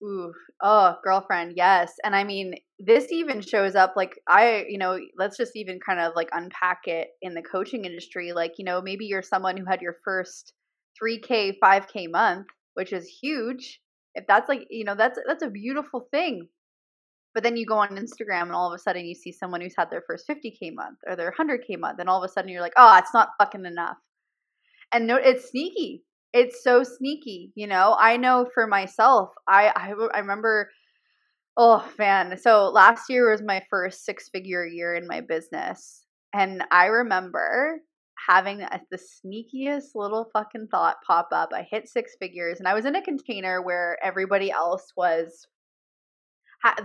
[0.04, 1.94] Ooh, oh, girlfriend, yes.
[2.04, 6.00] And I mean, this even shows up like I, you know, let's just even kind
[6.00, 8.34] of like unpack it in the coaching industry.
[8.34, 10.54] Like, you know, maybe you're someone who had your first
[11.02, 13.80] 3K, 5K month, which is huge.
[14.16, 16.48] If that's like, you know, that's that's a beautiful thing.
[17.34, 19.76] But then you go on Instagram and all of a sudden you see someone who's
[19.78, 22.62] had their first 50K month or their 100K month, and all of a sudden you're
[22.62, 23.98] like, oh, it's not fucking enough.
[24.94, 26.04] And no, it's sneaky.
[26.34, 27.96] It's so sneaky you know?
[28.00, 30.70] I know for myself i i, I remember
[31.58, 32.38] oh man.
[32.38, 37.80] So last year was my first six figure year in my business and i remember
[38.28, 41.50] having a, the sneakiest little fucking thought pop up.
[41.54, 45.48] I hit six figures and i was in a container where everybody else was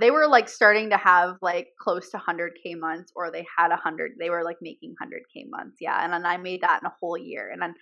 [0.01, 4.13] they were like starting to have like close to 100k months or they had 100
[4.19, 7.17] they were like making 100k months yeah and then i made that in a whole
[7.17, 7.75] year and then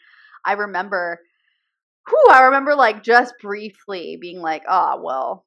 [0.45, 1.21] i remember
[2.09, 5.45] whew, I remember like just briefly being like, oh, well,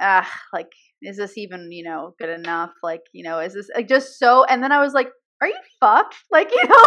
[0.00, 2.70] ah, like, is this even, you know, good enough?
[2.82, 5.58] Like, you know, is this like just so, and then I was like, are you
[5.80, 6.16] fucked?
[6.30, 6.86] Like, you know,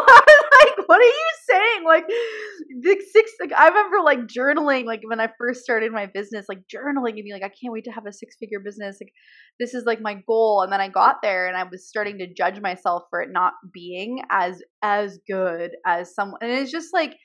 [0.78, 1.84] like, what are you saying?
[1.86, 6.46] Like, the six, like, I remember like journaling, like when I first started my business,
[6.50, 8.98] like journaling and being like, I can't wait to have a six figure business.
[9.02, 9.14] Like,
[9.60, 10.62] this is like my goal.
[10.64, 13.54] And then I got there and I was starting to judge myself for it not
[13.74, 16.40] being as, as good as someone.
[16.42, 17.16] And it's just like,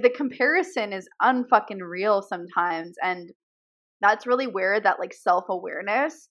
[0.00, 3.30] the comparison is unfucking real sometimes and
[4.00, 6.28] that's really where that like self-awareness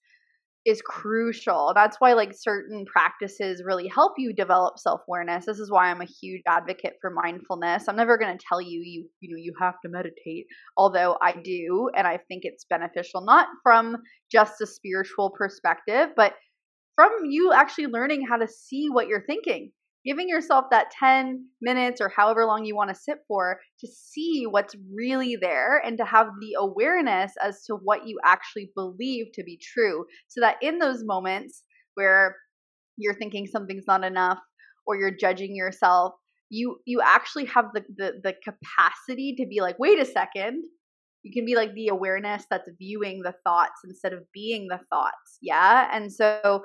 [0.65, 1.71] is crucial.
[1.75, 5.45] That's why like certain practices really help you develop self-awareness.
[5.45, 7.85] This is why I'm a huge advocate for mindfulness.
[7.87, 10.45] I'm never going to tell you you you know you have to meditate,
[10.77, 13.97] although I do and I think it's beneficial not from
[14.31, 16.33] just a spiritual perspective, but
[16.95, 19.71] from you actually learning how to see what you're thinking
[20.05, 24.45] giving yourself that 10 minutes or however long you want to sit for to see
[24.49, 29.43] what's really there and to have the awareness as to what you actually believe to
[29.43, 31.63] be true so that in those moments
[31.95, 32.35] where
[32.97, 34.39] you're thinking something's not enough
[34.87, 36.13] or you're judging yourself
[36.51, 40.63] you you actually have the the, the capacity to be like wait a second.
[41.23, 45.37] You can be like the awareness that's viewing the thoughts instead of being the thoughts
[45.41, 45.89] yeah?
[45.91, 46.63] And so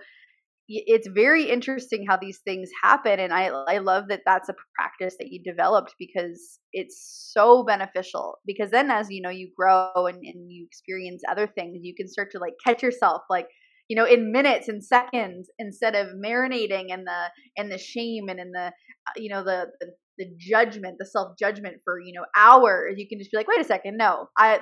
[0.68, 5.14] it's very interesting how these things happen and i i love that that's a practice
[5.18, 10.18] that you developed because it's so beneficial because then as you know you grow and,
[10.24, 13.46] and you experience other things you can start to like catch yourself like
[13.88, 18.40] you know in minutes and seconds instead of marinating in the in the shame and
[18.40, 19.86] in the uh, you know the, the
[20.18, 22.94] the judgment the self judgment for you know hours.
[22.96, 24.60] You can just be like wait a second no i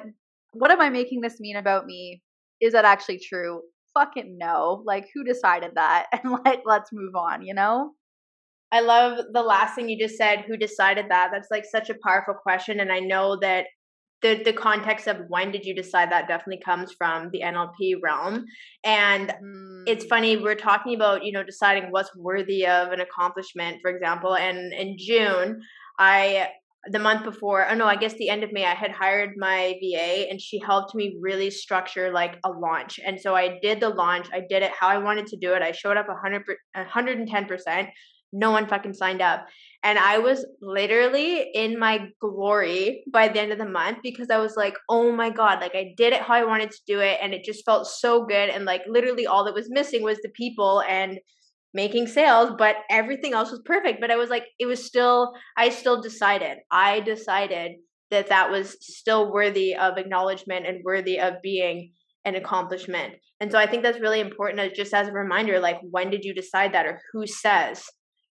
[0.52, 2.22] what am i making this mean about me?
[2.60, 3.60] Is that actually true
[3.94, 7.92] fucking no like who decided that and like let's move on you know
[8.72, 10.40] I love the last thing you just said.
[10.48, 11.28] Who decided that?
[11.32, 12.80] That's like such a powerful question.
[12.80, 13.66] And I know that
[14.24, 18.46] the, the context of when did you decide that definitely comes from the NLP realm.
[18.82, 19.84] And mm.
[19.86, 24.34] it's funny, we're talking about, you know, deciding what's worthy of an accomplishment, for example.
[24.34, 25.60] And in June,
[25.98, 26.48] I
[26.90, 29.74] the month before, oh no, I guess the end of May, I had hired my
[29.80, 33.00] VA and she helped me really structure like a launch.
[33.04, 35.62] And so I did the launch, I did it how I wanted to do it.
[35.62, 36.42] I showed up 100,
[36.76, 37.88] 110%
[38.34, 39.46] no one fucking signed up.
[39.82, 44.38] And I was literally in my glory by the end of the month because I
[44.38, 47.18] was like, oh my God, like I did it how I wanted to do it.
[47.22, 48.48] And it just felt so good.
[48.48, 51.18] And like literally all that was missing was the people and
[51.74, 54.00] making sales, but everything else was perfect.
[54.00, 57.72] But I was like, it was still, I still decided, I decided
[58.10, 61.92] that that was still worthy of acknowledgement and worthy of being
[62.24, 63.14] an accomplishment.
[63.40, 66.32] And so I think that's really important just as a reminder like, when did you
[66.32, 67.84] decide that or who says?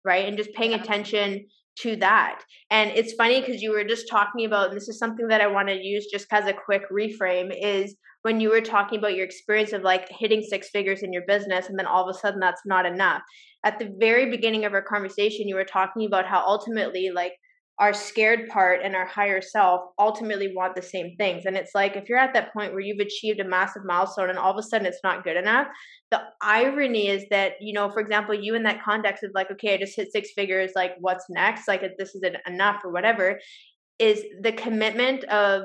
[0.05, 0.27] right?
[0.27, 1.45] And just paying attention
[1.79, 2.41] to that.
[2.69, 5.47] And it's funny because you were just talking about, and this is something that I
[5.47, 9.25] want to use just as a quick reframe is when you were talking about your
[9.25, 12.39] experience of like hitting six figures in your business and then all of a sudden
[12.39, 13.21] that's not enough.
[13.63, 17.33] At the very beginning of our conversation, you were talking about how ultimately like
[17.79, 21.45] our scared part and our higher self ultimately want the same things.
[21.45, 24.37] And it's like if you're at that point where you've achieved a massive milestone and
[24.37, 25.67] all of a sudden it's not good enough,
[26.11, 29.75] the irony is that, you know, for example, you in that context of like, okay,
[29.75, 31.69] I just hit six figures, like what's next?
[31.69, 33.39] Like if this isn't enough or whatever,
[33.97, 35.63] is the commitment of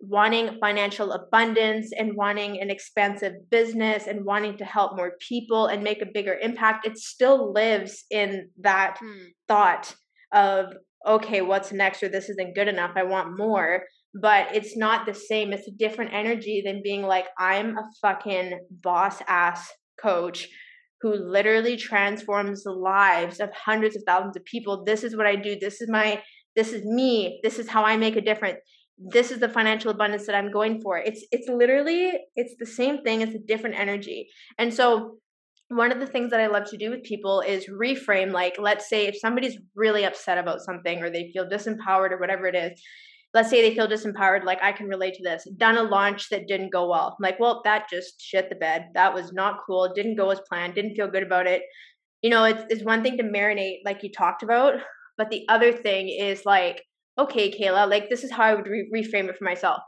[0.00, 5.82] wanting financial abundance and wanting an expansive business and wanting to help more people and
[5.82, 6.86] make a bigger impact.
[6.86, 9.24] It still lives in that hmm.
[9.48, 9.94] thought
[10.32, 10.74] of
[11.06, 12.92] okay, what's next or this isn't good enough.
[12.96, 13.84] I want more.
[14.20, 15.52] But it's not the same.
[15.52, 19.70] It's a different energy than being like, I'm a fucking boss ass
[20.00, 20.48] coach
[21.02, 24.84] who literally transforms the lives of hundreds of thousands of people.
[24.84, 25.58] This is what I do.
[25.60, 26.22] This is my,
[26.56, 27.40] this is me.
[27.42, 28.58] This is how I make a difference.
[28.98, 30.98] This is the financial abundance that I'm going for.
[30.98, 33.20] It's, it's literally, it's the same thing.
[33.20, 34.28] It's a different energy.
[34.58, 35.18] And so
[35.68, 38.32] one of the things that I love to do with people is reframe.
[38.32, 42.46] Like, let's say if somebody's really upset about something or they feel disempowered or whatever
[42.46, 42.80] it is,
[43.34, 45.46] let's say they feel disempowered, like I can relate to this.
[45.56, 47.16] Done a launch that didn't go well.
[47.18, 48.86] I'm like, well, that just shit the bed.
[48.94, 49.92] That was not cool.
[49.94, 50.74] Didn't go as planned.
[50.74, 51.62] Didn't feel good about it.
[52.22, 54.80] You know, it's, it's one thing to marinate, like you talked about,
[55.18, 56.82] but the other thing is like,
[57.18, 59.80] okay, Kehla, like this is how I would re- reframe it for myself.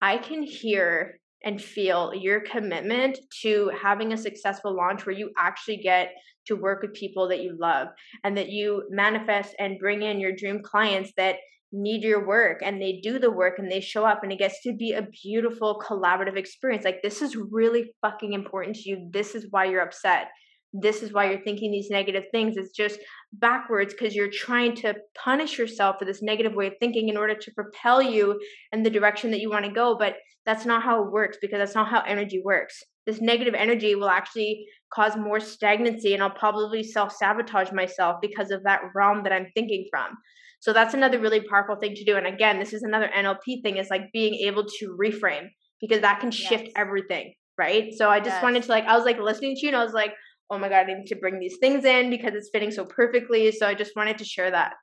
[0.00, 5.78] I can hear and feel your commitment to having a successful launch where you actually
[5.78, 6.12] get
[6.46, 7.88] to work with people that you love
[8.24, 11.36] and that you manifest and bring in your dream clients that
[11.72, 14.60] need your work and they do the work and they show up and it gets
[14.62, 16.84] to be a beautiful collaborative experience.
[16.84, 19.08] Like, this is really fucking important to you.
[19.12, 20.28] This is why you're upset
[20.72, 22.56] this is why you're thinking these negative things.
[22.56, 23.00] It's just
[23.32, 27.34] backwards because you're trying to punish yourself for this negative way of thinking in order
[27.34, 28.40] to propel you
[28.72, 29.96] in the direction that you want to go.
[29.98, 30.16] But
[30.46, 32.82] that's not how it works because that's not how energy works.
[33.06, 38.50] This negative energy will actually cause more stagnancy, and I'll probably self sabotage myself because
[38.50, 40.16] of that realm that I'm thinking from.
[40.60, 42.16] So that's another really powerful thing to do.
[42.16, 45.48] And again, this is another NLP thing is like being able to reframe
[45.80, 46.72] because that can shift yes.
[46.76, 47.32] everything.
[47.56, 47.92] Right.
[47.94, 48.42] So I just yes.
[48.42, 50.14] wanted to like, I was like listening to you and I was like,
[50.50, 53.52] oh my god, I need to bring these things in because it's fitting so perfectly.
[53.52, 54.74] So I just wanted to share that.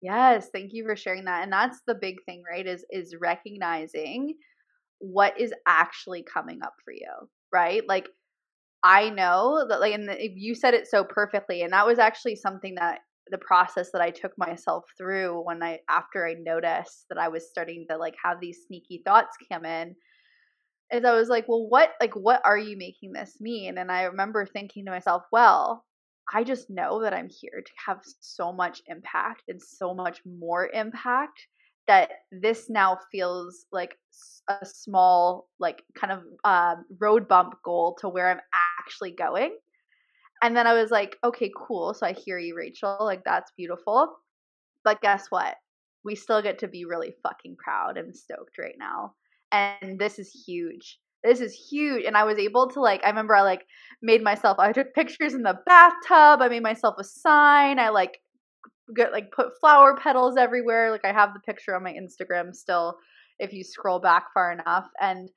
[0.00, 1.42] Yes, thank you for sharing that.
[1.42, 2.66] And that's the big thing, right?
[2.66, 4.34] Is is recognizing
[4.98, 7.82] what is actually coming up for you, right?
[7.86, 8.08] Like
[8.82, 12.76] I know that like and you said it so perfectly and that was actually something
[12.76, 17.28] that the process that I took myself through when I after I noticed that I
[17.28, 19.94] was starting to like have these sneaky thoughts come in
[20.92, 23.78] is I was like, well, what like what are you making this mean?
[23.78, 25.84] And I remember thinking to myself, well,
[26.32, 30.68] I just know that I'm here to have so much impact and so much more
[30.72, 31.46] impact
[31.86, 33.96] that this now feels like
[34.48, 38.40] a small like kind of uh, road bump goal to where I'm
[38.80, 39.56] actually going.
[40.42, 41.94] And then I was like, okay, cool.
[41.94, 42.98] So I hear you, Rachael.
[43.00, 44.14] Like that's beautiful.
[44.84, 45.56] But guess what?
[46.04, 49.14] We still get to be really fucking proud and stoked right now
[49.52, 53.34] and this is huge this is huge and i was able to like i remember
[53.34, 53.66] i like
[54.02, 58.18] made myself i took pictures in the bathtub i made myself a sign i like
[58.96, 62.96] get like put flower petals everywhere like i have the picture on my instagram still
[63.38, 65.28] if you scroll back far enough and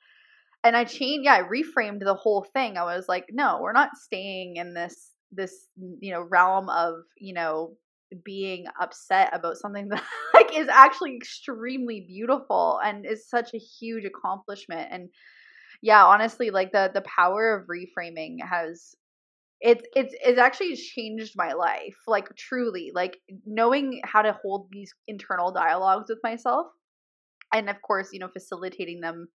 [0.63, 2.77] and I changed, yeah, I reframed the whole thing.
[2.77, 5.67] I was like, no, we're not staying in this this
[6.01, 7.77] you know realm of you know
[8.25, 10.03] being upset about something that
[10.53, 14.89] is actually extremely beautiful and is such a huge accomplishment.
[14.91, 15.09] And
[15.81, 18.95] yeah honestly like the the power of reframing has
[19.61, 24.93] it's it's it's actually changed my life like truly like knowing how to hold these
[25.07, 26.67] internal dialogues with myself
[27.53, 29.27] and of course you know facilitating them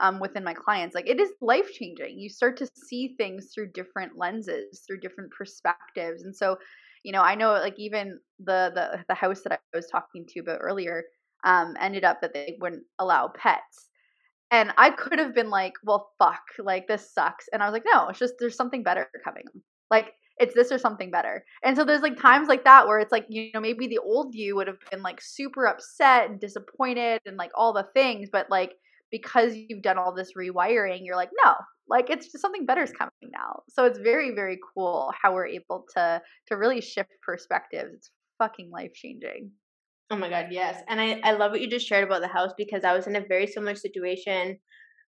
[0.00, 3.70] um, within my clients like it is life changing you start to see things through
[3.72, 6.22] different lenses through different perspectives.
[6.22, 6.56] And so
[7.02, 10.40] you know i know like even the the, the house that i was talking to
[10.40, 11.04] about earlier
[11.44, 13.88] um, ended up that they wouldn't allow pets.
[14.50, 17.46] And i could have been like well fuck like this sucks.
[17.52, 19.44] And i was like no it's just there's something better coming.
[19.90, 21.44] Like it's this or something better.
[21.62, 24.34] And so there's like times like that where it's like, you know, maybe the old
[24.34, 28.48] you would have been like super upset and disappointed and like all the things, but
[28.50, 28.72] like
[29.10, 31.54] because you've done all this rewiring, you're like, no,
[31.88, 33.62] like it's just something better is coming now.
[33.68, 37.94] So it's very, very cool how we're able to to really shift perspectives.
[37.94, 39.50] It's fucking life changing.
[40.10, 40.82] Oh my god, yes.
[40.88, 43.16] And I, I love what you just shared about the house because I was in
[43.16, 44.58] a very similar situation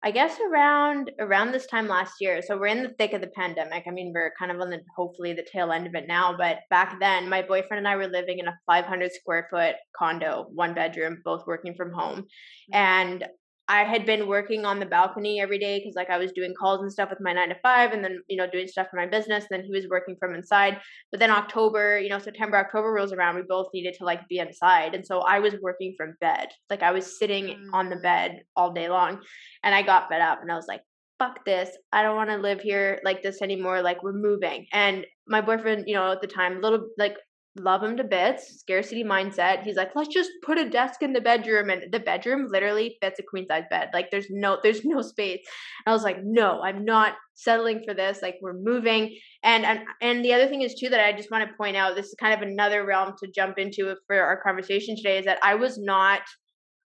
[0.04, 2.40] I guess around around this time last year.
[2.42, 3.84] So we're in the thick of the pandemic.
[3.88, 6.36] I mean, we're kind of on the hopefully the tail end of it now.
[6.36, 10.46] But back then, my boyfriend and I were living in a 500 square foot condo,
[10.52, 12.74] one bedroom, both working from home, mm-hmm.
[12.74, 13.24] and
[13.68, 16.82] I had been working on the balcony every day because like I was doing calls
[16.82, 19.06] and stuff with my nine to five and then, you know, doing stuff for my
[19.06, 19.46] business.
[19.50, 20.78] And then he was working from inside.
[21.10, 24.38] But then October, you know, September, October rolls around, we both needed to like be
[24.38, 24.94] inside.
[24.94, 26.48] And so I was working from bed.
[26.70, 27.70] Like I was sitting mm.
[27.72, 29.20] on the bed all day long.
[29.64, 30.82] And I got fed up and I was like,
[31.18, 31.70] fuck this.
[31.92, 33.82] I don't want to live here like this anymore.
[33.82, 34.66] Like we're moving.
[34.72, 37.16] And my boyfriend, you know, at the time, a little like
[37.60, 39.62] love him to bits, scarcity mindset.
[39.62, 43.18] He's like, let's just put a desk in the bedroom, and the bedroom literally fits
[43.18, 43.90] a queen size bed.
[43.92, 45.40] Like there's no there's no space.
[45.84, 48.22] And I was like, no, I'm not settling for this.
[48.22, 49.16] Like we're moving.
[49.42, 51.96] And and and the other thing is too that I just want to point out.
[51.96, 55.18] This is kind of another realm to jump into for our conversation today.
[55.18, 56.22] Is that I was not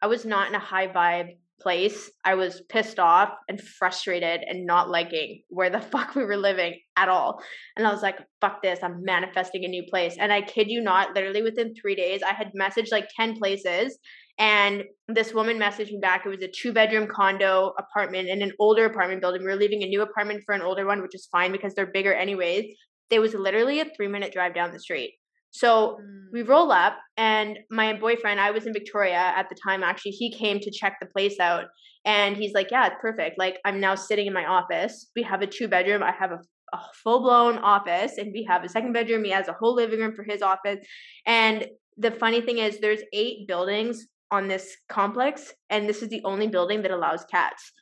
[0.01, 4.67] I was not in a high vibe place, I was pissed off and frustrated and
[4.67, 7.43] not liking where the fuck we were living at all.
[7.77, 10.17] And I was like, fuck this, I'm manifesting a new place.
[10.19, 13.99] And I kid you not, literally within three days, I had messaged like 10 places.
[14.39, 16.25] And this woman messaged me back.
[16.25, 19.43] It was a two bedroom condo apartment in an older apartment building.
[19.43, 21.91] We were leaving a new apartment for an older one, which is fine because they're
[21.93, 22.67] bigger anyways.
[23.11, 25.18] It was literally a three minute drive down the street.
[25.51, 26.25] So mm.
[26.33, 30.33] we roll up, and my boyfriend, I was in Victoria at the time, actually, he
[30.33, 31.65] came to check the place out.
[32.05, 33.39] And he's like, Yeah, it's perfect.
[33.39, 35.11] Like, I'm now sitting in my office.
[35.17, 36.39] We have a two bedroom, I have a,
[36.73, 39.25] a full blown office, and we have a second bedroom.
[39.25, 40.79] He has a whole living room for his office.
[41.27, 46.23] And the funny thing is, there's eight buildings on this complex, and this is the
[46.25, 47.73] only building that allows cats.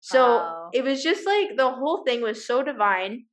[0.00, 0.70] So wow.
[0.72, 3.24] it was just like the whole thing was so divine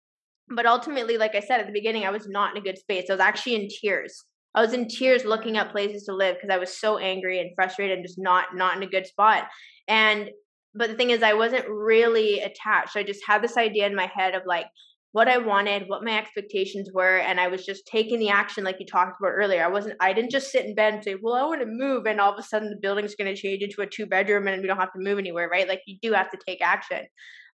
[0.49, 3.05] but ultimately, like I said at the beginning, I was not in a good space.
[3.09, 4.25] I was actually in tears.
[4.55, 7.51] I was in tears looking at places to live because I was so angry and
[7.55, 9.45] frustrated and just not not in a good spot.
[9.87, 10.29] And
[10.73, 12.95] but the thing is I wasn't really attached.
[12.95, 14.67] I just had this idea in my head of like
[15.11, 18.77] what I wanted, what my expectations were, and I was just taking the action like
[18.79, 19.63] you talked about earlier.
[19.63, 22.05] I wasn't I didn't just sit in bed and say, "Well, I want to move,"
[22.05, 24.61] and all of a sudden the building's going to change into a two bedroom and
[24.61, 25.67] we don't have to move anywhere, right?
[25.67, 27.05] Like you do have to take action.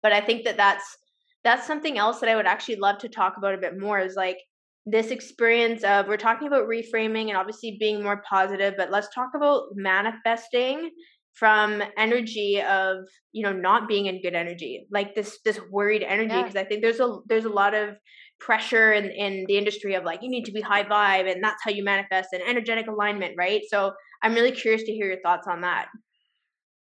[0.04, 0.98] But I think that that's
[1.44, 4.16] that's something else that I would actually love to talk about a bit more is
[4.16, 4.38] like
[4.86, 9.30] this experience of we're talking about reframing and obviously being more positive, but let's talk
[9.36, 10.90] about manifesting
[11.34, 12.98] from energy of
[13.32, 16.62] you know not being in good energy like this this worried energy because yeah.
[16.62, 17.96] i think there's a there's a lot of
[18.40, 21.64] pressure in in the industry of like you need to be high vibe and that's
[21.64, 25.48] how you manifest an energetic alignment right so i'm really curious to hear your thoughts
[25.48, 25.88] on that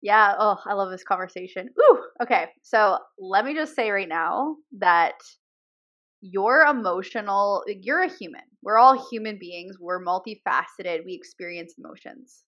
[0.02, 0.34] yeah.
[0.38, 1.70] Oh, I love this conversation.
[1.80, 2.04] Ooh.
[2.24, 2.47] Okay.
[2.64, 5.16] So let me just say right now that
[6.22, 8.41] your emotional, you're a human.
[8.64, 9.78] We're all human beings.
[9.80, 11.06] We're multifaceted.
[11.06, 12.43] We experience emotions.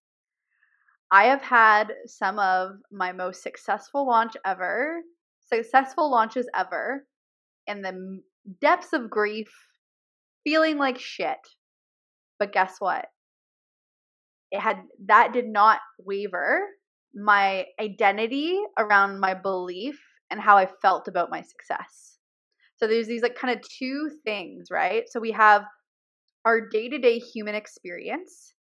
[1.12, 5.02] I have had some of my most successful launch ever,
[5.52, 7.06] successful launches ever,
[7.68, 8.22] in the
[8.62, 9.52] depths of grief,
[10.44, 11.38] feeling like shit.
[12.40, 13.06] But guess what?
[14.52, 16.68] It had that did not waver
[17.16, 20.00] my identity around my belief
[20.32, 22.18] and how I felt about my success.
[22.78, 25.04] So there's these like kind of two things, right?
[25.10, 25.64] So we have
[26.46, 28.54] our day-to-day human experience,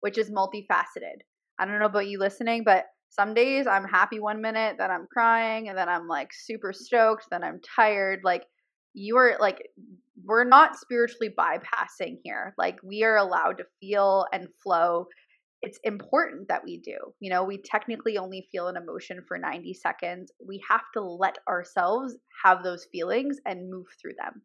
[0.00, 1.22] which is multifaceted.
[1.58, 5.06] I don't know about you listening, but some days I'm happy one minute, then I'm
[5.10, 8.20] crying, and then I'm like super stoked, then I'm tired.
[8.24, 8.44] Like
[8.92, 9.62] you are like
[10.24, 12.54] we're not spiritually bypassing here.
[12.58, 15.06] Like we are allowed to feel and flow
[15.64, 16.96] it's important that we do.
[17.20, 20.30] You know, we technically only feel an emotion for 90 seconds.
[20.46, 24.42] We have to let ourselves have those feelings and move through them.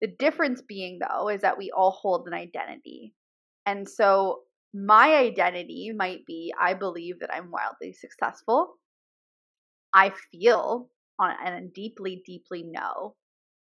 [0.00, 3.12] The difference being, though, is that we all hold an identity.
[3.66, 4.40] And so
[4.72, 8.74] my identity might be I believe that I'm wildly successful.
[9.92, 10.88] I feel
[11.20, 13.16] on and deeply, deeply know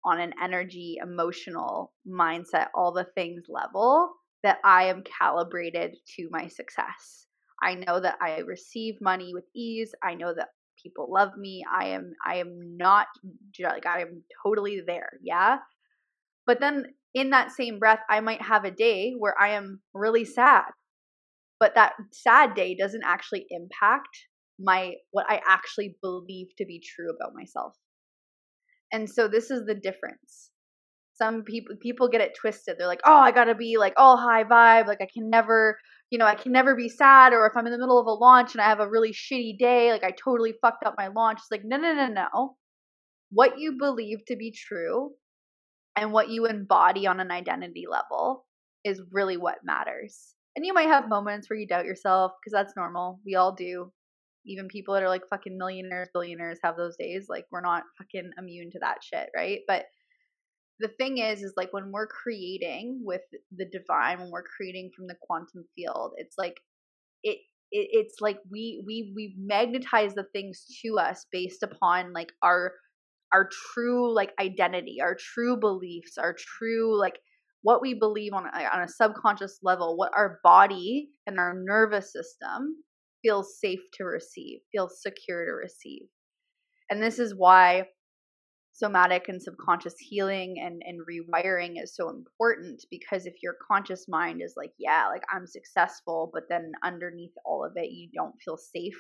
[0.06, 6.48] on an energy, emotional, mindset, all the things level that I am calibrated to my
[6.48, 7.28] success.
[7.62, 9.94] I know that I receive money with ease.
[10.04, 10.50] I know that
[10.82, 11.64] people love me.
[11.72, 13.08] I am I am not
[13.62, 15.10] like I am totally there.
[15.24, 15.58] Yeah.
[16.46, 20.26] But then in that same breath, I might have a day where I am really
[20.26, 20.66] sad.
[21.60, 24.16] But that sad day doesn't actually impact
[24.60, 27.74] my what I actually believe to be true about myself.
[28.92, 30.52] And so this is the difference.
[31.18, 32.78] Some people people get it twisted.
[32.78, 34.88] They're like, "Oh, I got to be like all high vibe.
[34.88, 35.80] Like I can never,
[36.12, 38.12] you know, I can never be sad or if I'm in the middle of a
[38.12, 41.40] launch and I have a really shitty day, like I totally fucked up my launch."
[41.40, 42.58] It's like, "No, no, no, no.
[43.32, 45.12] What you believe to be true
[45.96, 48.46] and what you embody on an identity level
[48.84, 52.76] is really what matters." And you might have moments where you doubt yourself because that's
[52.76, 53.20] normal.
[53.26, 53.92] We all do
[54.46, 57.28] even people that are like fucking millionaires, billionaires have those days.
[57.30, 59.60] Like we're not fucking immune to that shit, right?
[59.68, 59.86] But
[60.80, 63.22] the thing is, is like when we're creating with
[63.56, 66.60] the divine, when we're creating from the quantum field, it's like
[67.24, 67.40] it,
[67.72, 72.74] it it's like we we we magnetize the things to us based upon like our
[73.34, 77.20] our true like identity, our true beliefs, our true like
[77.64, 82.84] what we believe on on a subconscious level, what our body and our nervous system
[83.24, 86.04] feels safe to receive, feels secure to receive.
[86.90, 87.88] And this is why
[88.78, 94.40] somatic and subconscious healing and, and rewiring is so important because if your conscious mind
[94.44, 98.58] is like, yeah, like I'm successful, but then underneath all of it, you don't feel
[98.58, 99.00] safe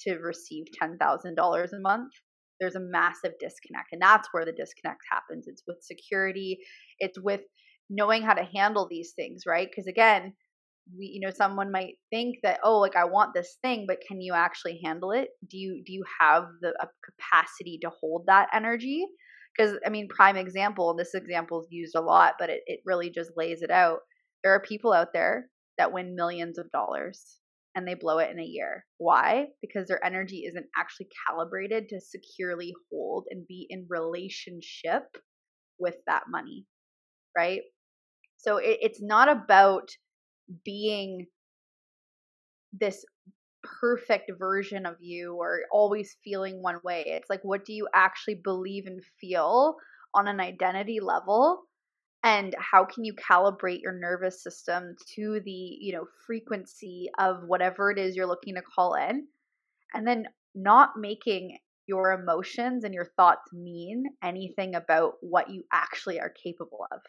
[0.00, 2.12] to receive $10,000 a month,
[2.60, 3.88] there's a massive disconnect.
[3.92, 5.44] And that's where the disconnect happens.
[5.46, 6.58] It's with security,
[6.98, 7.42] it's with
[7.90, 9.68] knowing how to handle these things, right?
[9.70, 10.32] Because again,
[10.96, 14.20] we you know someone might think that oh like i want this thing but can
[14.20, 15.28] you actually handle it?
[15.48, 16.74] Do you do you have the
[17.04, 19.04] capacity to hold that energy?
[19.56, 23.10] Because i mean prime example this example is used a lot but it, it really
[23.10, 23.98] just lays it out.
[24.42, 25.46] There are people out there
[25.78, 27.38] that win millions of dollars
[27.74, 28.84] and they blow it in a year.
[28.98, 29.46] Why?
[29.62, 35.04] Because their energy isn't actually calibrated to securely hold and be in relationship
[35.78, 36.66] with that money
[37.36, 37.60] right?
[38.38, 39.88] So it, it's not about
[40.64, 41.26] being
[42.72, 43.04] this
[43.62, 47.04] perfect version of you or always feeling one way.
[47.06, 49.76] It's like, what do you actually believe and feel
[50.14, 51.62] on an identity level?
[52.22, 57.90] And how can you calibrate your nervous system to the, you know, frequency of whatever
[57.90, 59.26] it is you're looking to call in?
[59.94, 66.20] And then not making your emotions and your thoughts mean anything about what you actually
[66.20, 67.00] are capable of.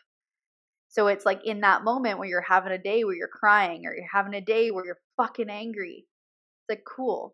[0.91, 3.95] So it's like in that moment where you're having a day where you're crying or
[3.95, 6.05] you're having a day where you're fucking angry.
[6.05, 7.33] It's like, cool.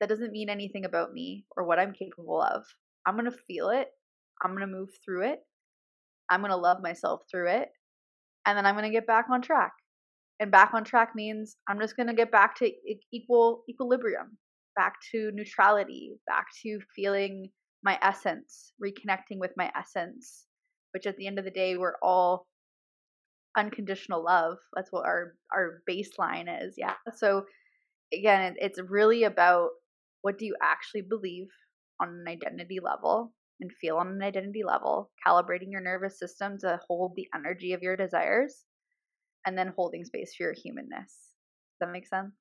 [0.00, 2.64] That doesn't mean anything about me or what I'm capable of.
[3.06, 3.88] I'm going to feel it.
[4.42, 5.40] I'm going to move through it.
[6.30, 7.68] I'm going to love myself through it.
[8.46, 9.72] And then I'm going to get back on track.
[10.40, 12.70] And back on track means I'm just going to get back to
[13.12, 14.38] equal equilibrium,
[14.76, 17.50] back to neutrality, back to feeling
[17.82, 20.46] my essence, reconnecting with my essence,
[20.94, 22.46] which at the end of the day, we're all
[23.58, 24.58] unconditional love.
[24.74, 26.74] That's what our our baseline is.
[26.78, 26.94] Yeah.
[27.16, 27.44] So
[28.12, 29.70] again, it's really about
[30.22, 31.48] what do you actually believe
[32.00, 36.80] on an identity level and feel on an identity level, calibrating your nervous system to
[36.86, 38.64] hold the energy of your desires,
[39.44, 41.12] and then holding space for your humanness.
[41.80, 42.34] Does that make sense?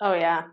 [0.00, 0.44] Oh yeah.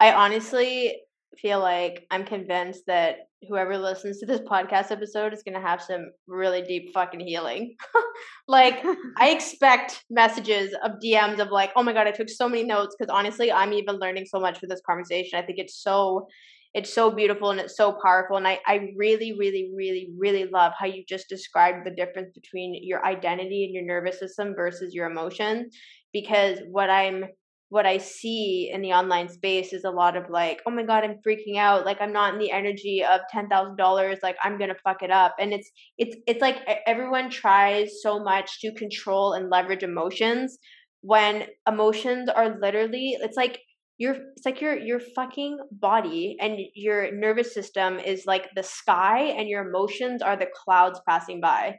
[0.00, 0.96] I honestly
[1.38, 5.80] feel like I'm convinced that whoever listens to this podcast episode is going to have
[5.80, 7.76] some really deep fucking healing.
[8.48, 8.84] like,
[9.16, 12.94] I expect messages of DMs of like, oh my God, I took so many notes
[12.98, 15.38] because honestly, I'm even learning so much for this conversation.
[15.38, 16.26] I think it's so.
[16.72, 18.36] It's so beautiful and it's so powerful.
[18.36, 22.78] And I, I really, really, really, really love how you just described the difference between
[22.80, 25.68] your identity and your nervous system versus your emotion.
[26.12, 27.24] Because what I'm
[27.70, 31.04] what I see in the online space is a lot of like, oh my god,
[31.04, 31.86] I'm freaking out.
[31.86, 34.18] Like I'm not in the energy of ten thousand dollars.
[34.22, 35.36] Like I'm gonna fuck it up.
[35.40, 36.56] And it's it's it's like
[36.86, 40.58] everyone tries so much to control and leverage emotions
[41.02, 43.60] when emotions are literally it's like
[43.98, 49.20] your it's like your your fucking body and your nervous system is like the sky
[49.20, 51.76] and your emotions are the clouds passing by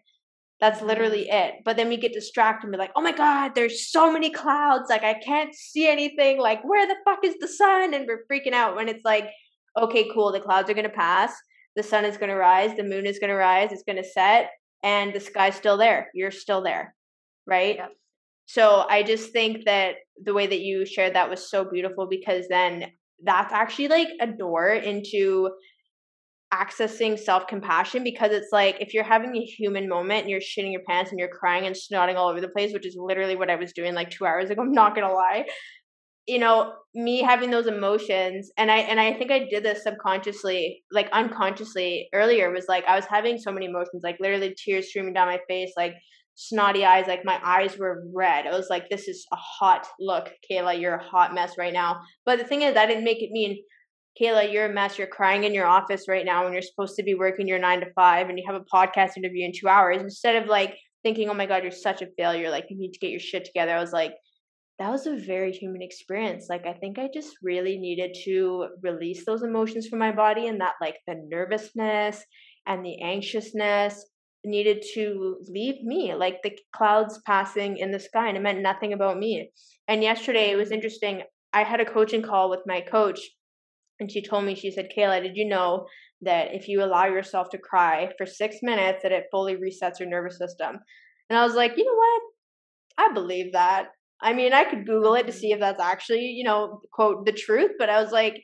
[0.61, 0.87] That's mm-hmm.
[0.87, 1.55] literally it.
[1.65, 4.89] But then we get distracted and be like, oh my God, there's so many clouds.
[4.89, 6.39] Like, I can't see anything.
[6.39, 7.93] Like, where the fuck is the sun?
[7.93, 9.29] And we're freaking out when it's like,
[9.77, 11.33] okay, cool, the clouds are going to pass.
[11.75, 12.75] The sun is going to rise.
[12.77, 13.71] The moon is going to rise.
[13.71, 14.51] It's going to set.
[14.83, 16.09] And the sky's still there.
[16.13, 16.95] You're still there.
[17.47, 17.77] Right.
[17.77, 17.91] Yep.
[18.45, 22.47] So I just think that the way that you shared that was so beautiful because
[22.49, 22.91] then
[23.23, 25.51] that's actually like a door into
[26.53, 30.71] accessing self compassion because it's like if you're having a human moment and you're shitting
[30.71, 33.49] your pants and you're crying and snotting all over the place, which is literally what
[33.49, 35.45] I was doing like two hours ago, I'm not gonna lie.
[36.27, 40.83] You know, me having those emotions and I and I think I did this subconsciously,
[40.91, 45.13] like unconsciously earlier, was like I was having so many emotions, like literally tears streaming
[45.13, 45.95] down my face, like
[46.35, 48.47] snotty eyes, like my eyes were red.
[48.47, 52.01] I was like, this is a hot look, Kehla, you're a hot mess right now.
[52.25, 53.61] But the thing is, I didn't make it mean
[54.19, 54.97] Kehla, you're a mess.
[54.97, 57.79] You're crying in your office right now when you're supposed to be working your nine
[57.79, 60.01] to five and you have a podcast interview in two hours.
[60.01, 62.49] Instead of like thinking, oh my God, you're such a failure.
[62.49, 63.75] Like, you need to get your shit together.
[63.75, 64.13] I was like,
[64.79, 66.47] that was a very human experience.
[66.49, 70.59] Like, I think I just really needed to release those emotions from my body and
[70.61, 72.23] that, like, the nervousness
[72.67, 74.05] and the anxiousness
[74.43, 78.91] needed to leave me like the clouds passing in the sky and it meant nothing
[78.91, 79.51] about me
[79.87, 81.21] and yesterday it was interesting
[81.53, 83.19] i had a coaching call with my coach
[84.01, 85.85] and she told me, she said, Kehla, did you know
[86.23, 90.09] that if you allow yourself to cry for six minutes, that it fully resets your
[90.09, 90.79] nervous system?
[91.29, 92.21] And I was like, you know what?
[92.97, 93.89] I believe that.
[94.19, 95.39] I mean, I could Google it to mm-hmm.
[95.39, 98.41] see if that's actually, you know, quote, the truth, but I was like,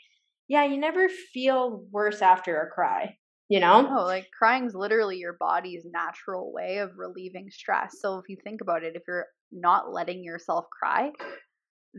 [0.47, 3.15] yeah, you never feel worse after a cry,
[3.49, 3.81] you know?
[3.81, 7.95] No, like crying's literally your body's natural way of relieving stress.
[7.99, 11.09] So if you think about it, if you're not letting yourself cry,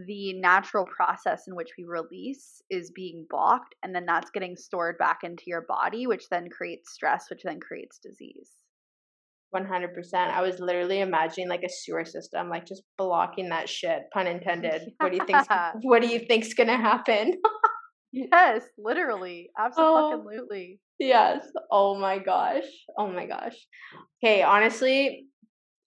[0.06, 4.96] the natural process in which we release is being blocked and then that's getting stored
[4.98, 8.52] back into your body which then creates stress which then creates disease.
[9.54, 14.26] 100% i was literally imagining like a sewer system like just blocking that shit pun
[14.26, 14.82] intended.
[14.82, 14.88] Yeah.
[14.98, 15.46] what do you think
[15.82, 17.34] what do you think's gonna happen?
[18.12, 19.50] Yes literally.
[19.58, 20.12] Oh.
[20.12, 20.80] absolutely.
[20.80, 21.46] oh, yes.
[21.70, 22.64] Oh my gosh.
[22.98, 23.56] Oh my gosh.
[24.22, 25.26] Okay honestly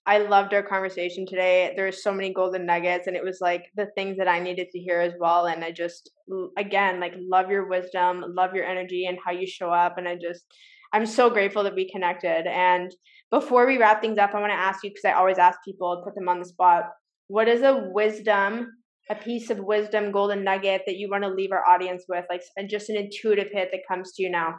[0.08, 1.74] I loved our conversation today.
[1.76, 4.70] There were so many golden nuggets, and it was like the things that I needed
[4.72, 5.46] to hear as well.
[5.46, 6.10] And I just,
[6.58, 9.98] again, like love your wisdom, love your energy, and how you show up.
[9.98, 10.44] And I just,
[10.92, 12.48] I'm so grateful that we connected.
[12.48, 12.92] And
[13.30, 16.02] before we wrap things up, I want to ask you because I always ask people,
[16.04, 16.86] put them on the spot.
[17.28, 18.72] What is a wisdom,
[19.10, 22.42] a piece of wisdom, golden nugget that you want to leave our audience with, like,
[22.68, 24.56] just an intuitive hit that comes to you now?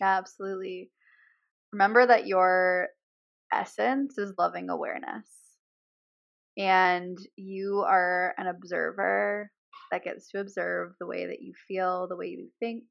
[0.00, 0.90] Yeah, absolutely.
[1.72, 2.88] Remember that you're
[3.52, 5.26] essence is loving awareness.
[6.56, 9.50] And you are an observer
[9.90, 12.84] that gets to observe the way that you feel, the way you think,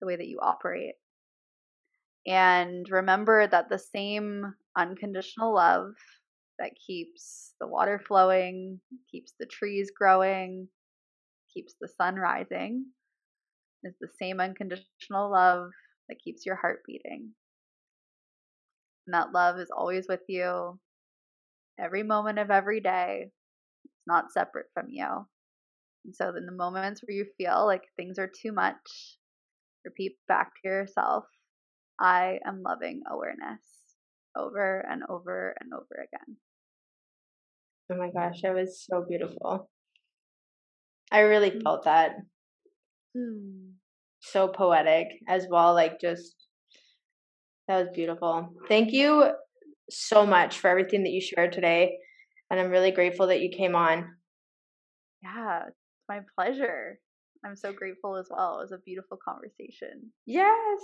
[0.00, 0.94] the way that you operate.
[2.26, 5.92] And remember that the same unconditional love
[6.58, 10.68] that keeps the water flowing, keeps the trees growing,
[11.52, 12.86] keeps the sun rising,
[13.82, 15.70] is the same unconditional love
[16.08, 17.30] that keeps your heart beating.
[19.06, 20.78] And that love is always with you
[21.78, 23.30] every moment of every day.
[23.84, 25.06] It's not separate from you.
[26.04, 29.18] And so, in the moments where you feel like things are too much,
[29.84, 31.24] repeat back to yourself
[32.00, 33.62] I am loving awareness
[34.36, 36.36] over and over and over again.
[37.92, 39.70] Oh my gosh, that was so beautiful.
[41.12, 41.62] I really mm.
[41.62, 42.16] felt that.
[43.16, 43.72] Mm.
[44.20, 46.43] So poetic as well, like just
[47.68, 48.52] that was beautiful.
[48.68, 49.30] Thank you
[49.90, 51.98] so much for everything that you shared today.
[52.50, 54.14] And I'm really grateful that you came on.
[55.22, 55.76] Yeah, it's
[56.08, 56.98] my pleasure.
[57.44, 58.58] I'm so grateful as well.
[58.58, 60.10] It was a beautiful conversation.
[60.26, 60.80] Yes.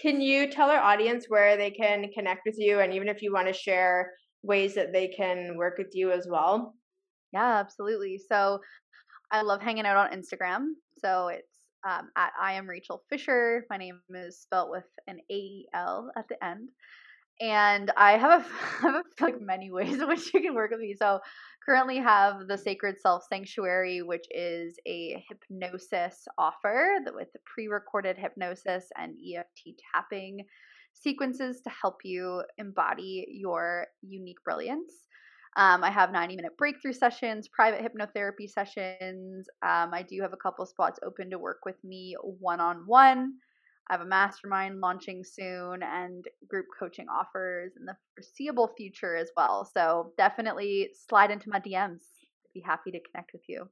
[0.00, 3.32] Can you tell our audience where they can connect with you and even if you
[3.32, 4.12] want to share
[4.42, 6.74] ways that they can work with you as well?
[7.32, 8.20] Yeah, absolutely.
[8.30, 8.60] So
[9.30, 10.68] I love hanging out on Instagram.
[10.98, 13.64] So it's um, at I am Rachael Fisher.
[13.70, 16.70] My name is spelled with an A E L at the end.
[17.40, 18.44] And I have, a,
[18.86, 20.96] I have a, like many ways in which you can work with me.
[20.98, 21.20] So
[21.64, 29.14] currently have the Sacred Self Sanctuary, which is a hypnosis offer with pre-recorded hypnosis and
[29.14, 30.44] EFT tapping
[30.94, 34.92] sequences to help you embody your unique brilliance.
[35.56, 39.48] Um, I have 90 minute breakthrough sessions, private hypnotherapy sessions.
[39.62, 43.34] Um, I do have a couple spots open to work with me one on one.
[43.90, 49.30] I have a mastermind launching soon and group coaching offers in the foreseeable future as
[49.36, 49.64] well.
[49.64, 52.02] So definitely slide into my DMs.
[52.44, 53.68] I'd be happy to connect with you.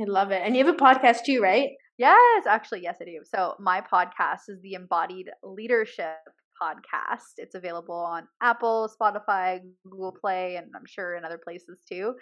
[0.00, 0.42] I love it.
[0.42, 1.70] And you have a podcast too, right?
[1.98, 3.20] Yes, actually, yes, I do.
[3.24, 6.16] So my podcast is the Embodied Leadership
[6.60, 7.34] podcast.
[7.36, 12.14] It's available on Apple, Spotify, Google Play, and I'm sure in other places too.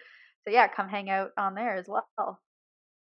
[0.46, 2.06] So yeah, come hang out on there as well.
[2.18, 2.36] Oh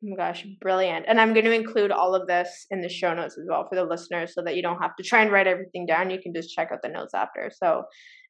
[0.03, 1.05] my gosh, brilliant.
[1.09, 3.77] And I'm going to include all of this in the show notes as well for
[3.77, 6.11] the listeners so that you don't have to try and write everything down.
[6.11, 7.51] You can just check out the notes after.
[7.55, 7.83] So,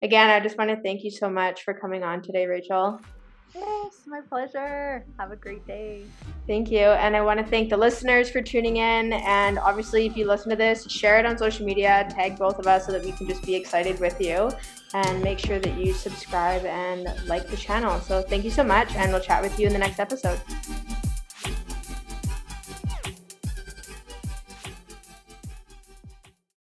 [0.02, 3.00] again, I just want to thank you so much for coming on today, Rachael.
[3.54, 5.04] Yes, my pleasure.
[5.18, 6.02] Have a great day.
[6.46, 6.78] Thank you.
[6.78, 9.12] And I want to thank the listeners for tuning in.
[9.12, 12.66] And obviously, if you listen to this, share it on social media, tag both of
[12.66, 14.50] us so that we can just be excited with you.
[14.94, 18.00] And make sure that you subscribe and like the channel.
[18.00, 18.94] So, thank you so much.
[18.94, 20.40] And we'll chat with you in the next episode.